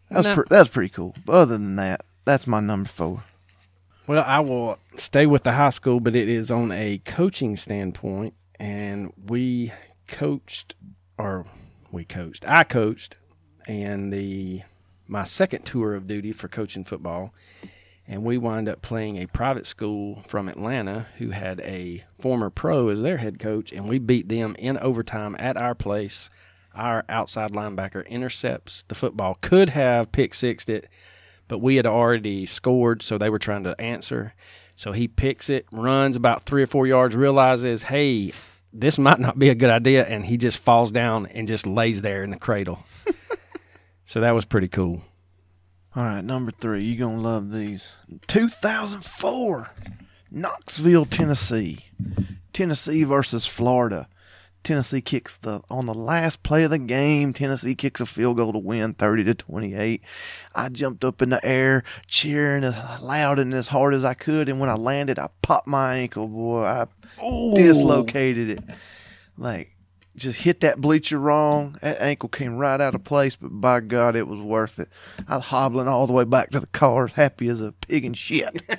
[0.10, 0.36] That was No.
[0.36, 1.16] pre- that was pretty cool.
[1.26, 3.24] But other than that, that's my number 4.
[4.08, 8.34] Well, I will stay with the high school, but it is on a coaching standpoint.
[8.62, 9.74] And we
[10.08, 10.76] coached,
[11.18, 11.48] or
[11.92, 13.18] we coached, I coached,
[13.66, 14.62] and the
[15.08, 17.34] my second tour of duty for coaching football.
[18.08, 22.90] And we wind up playing a private school from Atlanta who had a former pro
[22.90, 26.30] as their head coach, and we beat them in overtime at our place.
[26.76, 30.88] Our outside linebacker intercepts the football, could have pick sixed it,
[31.48, 34.36] but we had already scored, so they were trying to answer.
[34.76, 38.34] So he picks it, runs about three or four yards, realizes, hey,
[38.74, 42.02] this might not be a good idea, and he just falls down and just lays
[42.02, 42.84] there in the cradle.
[44.06, 45.02] so that was pretty cool.
[45.96, 46.84] All right, number three.
[46.84, 47.86] You're going to love these.
[48.28, 49.70] 2004,
[50.32, 51.86] Knoxville, Tennessee.
[52.54, 54.08] Tennessee versus Florida.
[54.64, 57.34] Tennessee kicks the on the last play of the game.
[57.34, 60.02] Tennessee kicks a field goal to win, thirty to twenty-eight.
[60.56, 64.50] I jumped up in the air, cheering as loud and as hard as I could,
[64.50, 66.28] and when I landed, I popped my ankle.
[66.28, 66.88] Boy, I
[67.56, 68.64] dislocated it.
[69.38, 69.76] Like
[70.16, 71.78] just hit that bleacher wrong.
[71.82, 74.90] That ankle came right out of place, but by God, it was worth it.
[75.28, 78.06] I was hobbling all the way back to the car, as happy as a pig
[78.06, 78.62] in shit.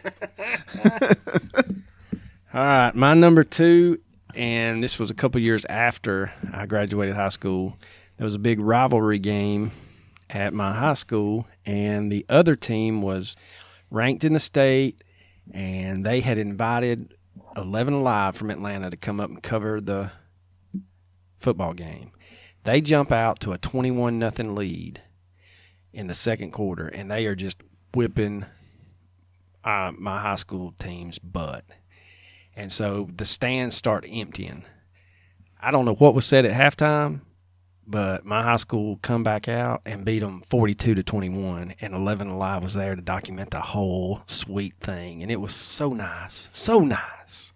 [2.54, 3.98] All right, my number two,
[4.34, 7.76] and this was a couple years after I graduated high school.
[8.16, 9.70] There was a big rivalry game
[10.30, 13.36] at my high school, and the other team was
[13.90, 15.02] ranked in the state,
[15.52, 17.14] and they had invited
[17.56, 20.10] Eleven Alive from Atlanta to come up and cover the
[21.38, 22.12] football game.
[22.64, 25.02] They jump out to a twenty-one nothing lead
[25.92, 27.58] in the second quarter, and they are just
[27.92, 28.46] whipping
[29.64, 31.64] uh, my high school team's butt.
[32.56, 34.64] And so the stands start emptying.
[35.60, 37.20] I don't know what was said at halftime,
[37.86, 42.28] but my high school come back out and beat them 42 to 21 and 11
[42.28, 46.78] alive was there to document the whole sweet thing and it was so nice so
[46.80, 47.52] nice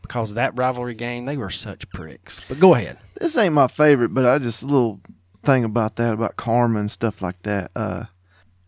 [0.00, 4.10] because that rivalry game they were such pricks but go ahead This ain't my favorite,
[4.14, 5.00] but I just a little
[5.44, 7.70] thing about that about karma and stuff like that.
[7.74, 8.04] Uh,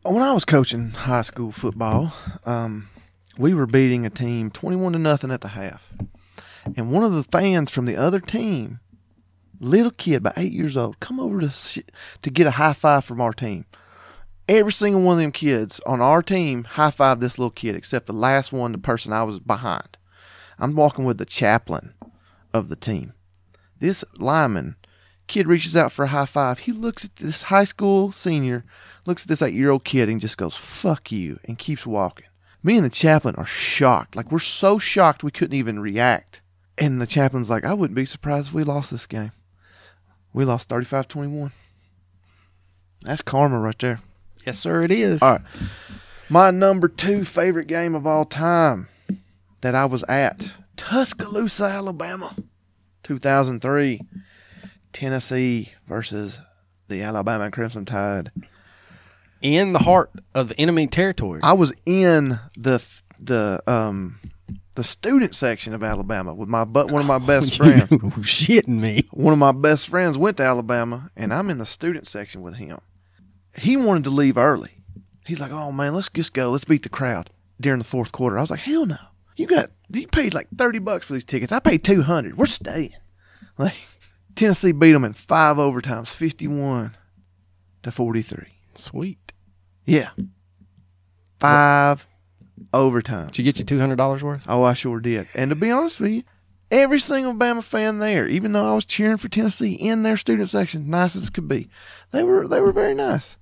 [0.02, 2.12] when I was coaching high school football,
[2.44, 2.88] um,
[3.40, 5.92] we were beating a team twenty-one to nothing at the half,
[6.76, 8.80] and one of the fans from the other team,
[9.58, 11.82] little kid about eight years old, come over to
[12.22, 13.64] to get a high five from our team.
[14.48, 18.06] Every single one of them kids on our team high fived this little kid, except
[18.06, 19.96] the last one, the person I was behind.
[20.58, 21.94] I'm walking with the chaplain
[22.52, 23.14] of the team
[23.80, 24.76] this lineman
[25.26, 26.60] kid reaches out for a high five.
[26.60, 28.64] He looks at this high school senior,
[29.06, 32.26] looks at this eight year old kid, and just goes, fuck you, and keeps walking.
[32.62, 34.14] Me and the chaplain are shocked.
[34.14, 36.40] Like, we're so shocked we couldn't even react.
[36.76, 39.32] And the chaplain's like, I wouldn't be surprised if we lost this game.
[40.32, 41.52] We lost 35 21.
[43.02, 44.00] That's karma right there.
[44.46, 45.40] yes sir it is All right.
[46.28, 48.88] My number two favorite game of all time
[49.62, 52.36] that I was at Tuscaloosa, Alabama,
[53.02, 54.00] 2003.
[54.92, 56.38] Tennessee versus
[56.88, 58.30] the Alabama Crimson Tide.
[59.42, 62.82] In the heart of the enemy territory I was in the
[63.18, 64.18] the um
[64.76, 67.90] the student section of Alabama with my but one of my best friends.
[68.22, 72.06] shitting me One of my best friends went to Alabama, and I'm in the student
[72.06, 72.78] section with him.
[73.56, 74.70] He wanted to leave early.
[75.26, 76.50] He's like, "Oh man, let's just go.
[76.50, 77.30] Let's beat the crowd
[77.60, 78.96] during the fourth quarter." I was like, "Hell no!
[79.36, 81.52] You got you paid like thirty bucks for these tickets.
[81.52, 82.36] I paid two hundred.
[82.38, 82.94] We're staying."
[83.58, 83.74] Like
[84.36, 86.96] Tennessee beat them in five overtimes, fifty-one
[87.82, 88.46] to forty-three.
[88.74, 89.29] sweet
[89.90, 90.10] Yeah,
[91.38, 92.06] five
[92.72, 93.26] overtime.
[93.28, 95.26] did you get your $200 worth Oh, I sure did.
[95.34, 96.22] And to be honest with you,
[96.70, 100.48] every single Bama fan there, even though I was cheering for Tennessee in their student
[100.48, 101.68] section, nice as it could be,
[102.12, 103.36] they were they were very nice.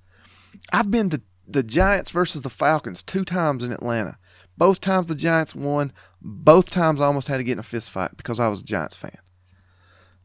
[0.73, 4.17] I've been to the Giants versus the Falcons two times in Atlanta.
[4.57, 5.93] Both times the Giants won.
[6.21, 8.65] Both times I almost had to get in a fist fight because I was a
[8.65, 9.17] Giants fan.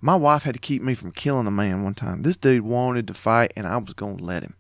[0.01, 2.23] My wife had to keep me from killing a man one time.
[2.23, 4.55] This dude wanted to fight, and I was going to let him.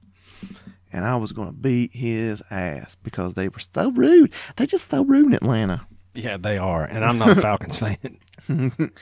[0.95, 4.32] And I was going to beat his ass because they were so rude.
[4.57, 5.86] They're just so rude in Atlanta.
[6.14, 8.18] yeah they are and i'm not a falcons fan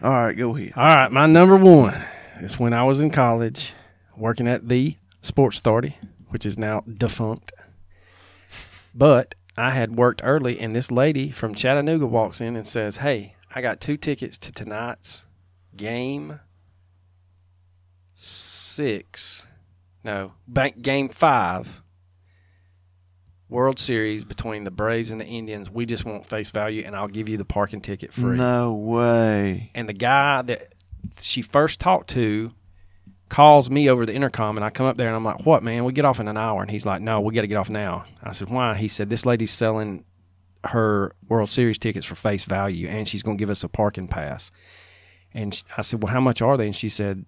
[0.00, 0.74] All right, go ahead.
[0.76, 2.04] All right, my number one
[2.40, 3.72] is when I was in college
[4.16, 7.50] working at the Sports Authority, which is now defunct.
[8.94, 13.34] But I had worked early, and this lady from Chattanooga walks in and says, Hey,
[13.52, 15.24] I got two tickets to tonight's
[15.76, 16.38] game
[18.14, 19.47] six.
[20.08, 21.82] No, bank game five.
[23.50, 25.70] World Series between the Braves and the Indians.
[25.70, 29.70] We just want face value, and I'll give you the parking ticket free No way.
[29.74, 30.74] and the guy that
[31.20, 32.52] she first talked to
[33.28, 35.84] calls me over the intercom and I come up there and I'm like, "What, man?
[35.84, 37.68] We get off in an hour." And he's like, "No, we got to get off
[37.68, 40.04] now." I said, "Why?" He said, "This lady's selling
[40.64, 44.08] her World Series tickets for face value and she's going to give us a parking
[44.08, 44.50] pass."
[45.34, 47.26] And I said, "Well, how much are they?" And she said,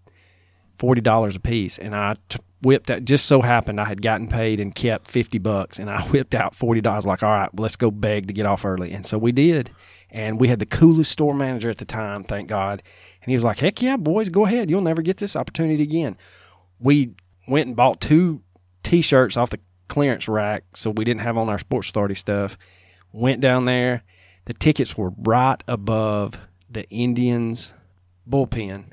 [0.79, 3.05] forty dollars a piece, and I t- whipped out.
[3.05, 6.55] Just so happened I had gotten paid and kept fifty bucks, and I whipped out
[6.55, 7.07] forty dollars.
[7.07, 9.71] Like, all right, let's go beg to get off early, and so we did.
[10.13, 12.83] And we had the coolest store manager at the time, thank God.
[13.23, 14.69] And he was like, "Heck yeah, boys, go ahead.
[14.69, 16.17] You'll never get this opportunity again."
[16.81, 17.15] We
[17.47, 18.43] went and bought two
[18.83, 22.57] T-shirts off the clearance rack, so we didn't have on our Sports Authority stuff.
[23.13, 24.03] Went down there.
[24.47, 26.39] The tickets were right above
[26.71, 27.73] the Indians
[28.29, 28.85] bullpen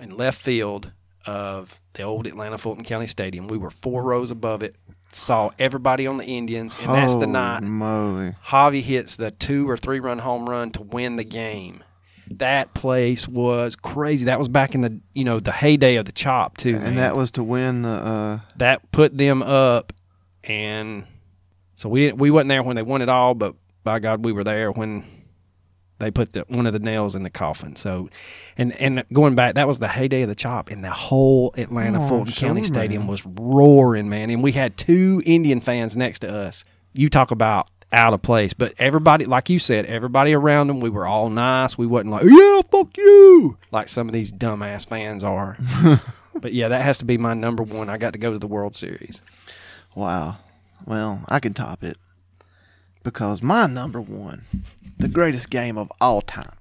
[0.00, 0.92] in left field
[1.26, 3.46] of the old Atlanta Fulton County Stadium.
[3.48, 4.76] We were four rows above it.
[5.12, 8.34] Saw everybody on the Indians, and that's the night moly.
[8.46, 11.84] Javy hits the two or three run home run to win the game.
[12.38, 14.24] That place was crazy.
[14.24, 16.72] That was back in the you know the heyday of the chop too.
[16.78, 16.86] man.
[16.86, 19.92] And that was to win the uh that put them up,
[20.44, 21.04] and
[21.76, 23.54] so we didn't, we wasn't there when they won it all, but
[23.84, 25.04] by God, we were there when
[26.02, 27.76] they put the, one of the nails in the coffin.
[27.76, 28.10] So,
[28.56, 32.02] and and going back, that was the heyday of the chop, and the whole Atlanta
[32.04, 33.08] Oh, Fulton sure, County Stadium man.
[33.08, 34.30] was roaring, man.
[34.30, 36.64] And we had two Indian fans next to us.
[36.94, 40.88] You talk about out of place, but everybody, like you said, everybody around them, we
[40.88, 41.76] were all nice.
[41.76, 45.58] We wasn't like, yeah, fuck you, like some of these dumbass fans are.
[46.34, 47.90] but yeah, that has to be my number one.
[47.90, 49.20] I got to go to the World Series.
[49.94, 50.38] Wow.
[50.86, 51.96] Well, I can top it
[53.02, 54.44] because my number one,
[54.98, 56.52] the greatest game of all time,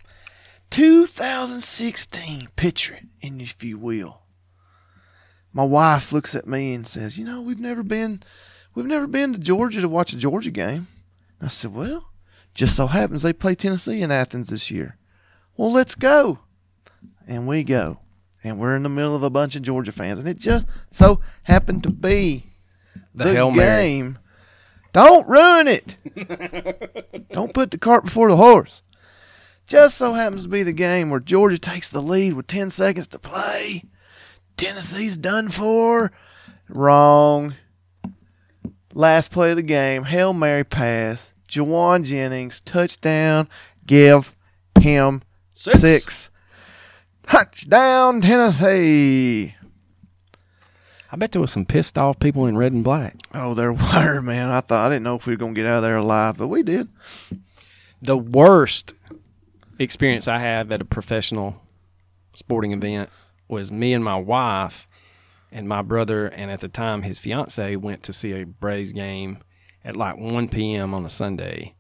[0.70, 2.50] 2016.
[2.56, 4.22] Picture it, in if you will.
[5.54, 8.24] My wife looks at me and says, "You know, we've never been,
[8.74, 10.88] we've never been to Georgia to watch a Georgia game."
[11.42, 12.12] I said, "Well,
[12.54, 14.98] just so happens they play Tennessee in Athens this year.
[15.58, 16.39] Well, let's go."
[17.28, 18.00] And we go,
[18.44, 21.20] and we're in the middle of a bunch of Georgia fans, and it just so
[21.44, 22.46] happened to be
[23.14, 24.16] The, the, Hail Mary.
[24.94, 25.96] Don't ruin it.
[27.32, 28.82] Don't put the cart before the horse.
[29.68, 33.08] Just so happens to be the game where Georgia takes the lead with 10 seconds
[33.08, 33.86] to play.
[34.58, 36.12] Tennessee's done for.
[36.68, 37.56] Wrong.
[38.94, 41.34] Last play of the game, Hail Mary pass.
[41.48, 43.48] Jauan Jennings, touchdown.
[43.86, 44.36] Give
[44.80, 45.22] him
[45.54, 45.80] Six.
[45.80, 46.30] six.
[47.28, 49.56] Touchdown, Tennessee.
[51.12, 53.16] I bet there was some pissed off people in red and black.
[53.34, 54.49] Oh, there were, man.
[54.49, 56.47] I thought I didn't know if we were gonna get out of there alive, but
[56.47, 56.88] we did.
[58.01, 58.93] The worst
[59.78, 61.62] experience I have at a professional
[62.34, 63.09] sporting event
[63.47, 64.88] was me and my wife
[65.51, 69.39] and my brother, and at the time his fiance went to see a Braves game
[69.84, 70.93] at like 1 p.m.
[70.93, 71.76] on a Sunday.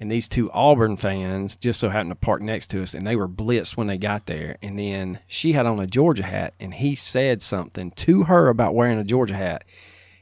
[0.00, 3.14] And these two Auburn fans just so happened to park next to us, and they
[3.14, 4.56] were blitzed when they got there.
[4.60, 8.74] And then she had on a Georgia hat, and he said something to her about
[8.74, 9.64] wearing a Georgia hat.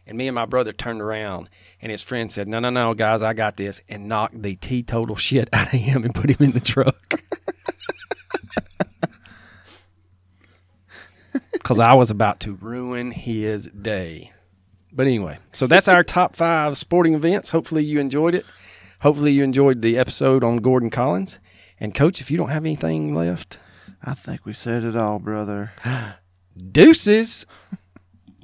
[0.07, 1.49] And me and my brother turned around,
[1.81, 5.17] and his friend said, "No, no, no, guys, I got this," and knocked the teetotal
[5.17, 7.23] shit out of him and put him in the truck.
[11.53, 14.33] Because I was about to ruin his day.
[14.93, 17.49] But anyway, so that's our top five sporting events.
[17.49, 18.45] Hopefully, you enjoyed it.
[19.01, 21.39] Hopefully, you enjoyed the episode on Gordon Collins.
[21.79, 23.59] And, Coach, if you don't have anything left,
[24.03, 25.73] I think we said it all, brother.
[26.73, 27.47] deuces.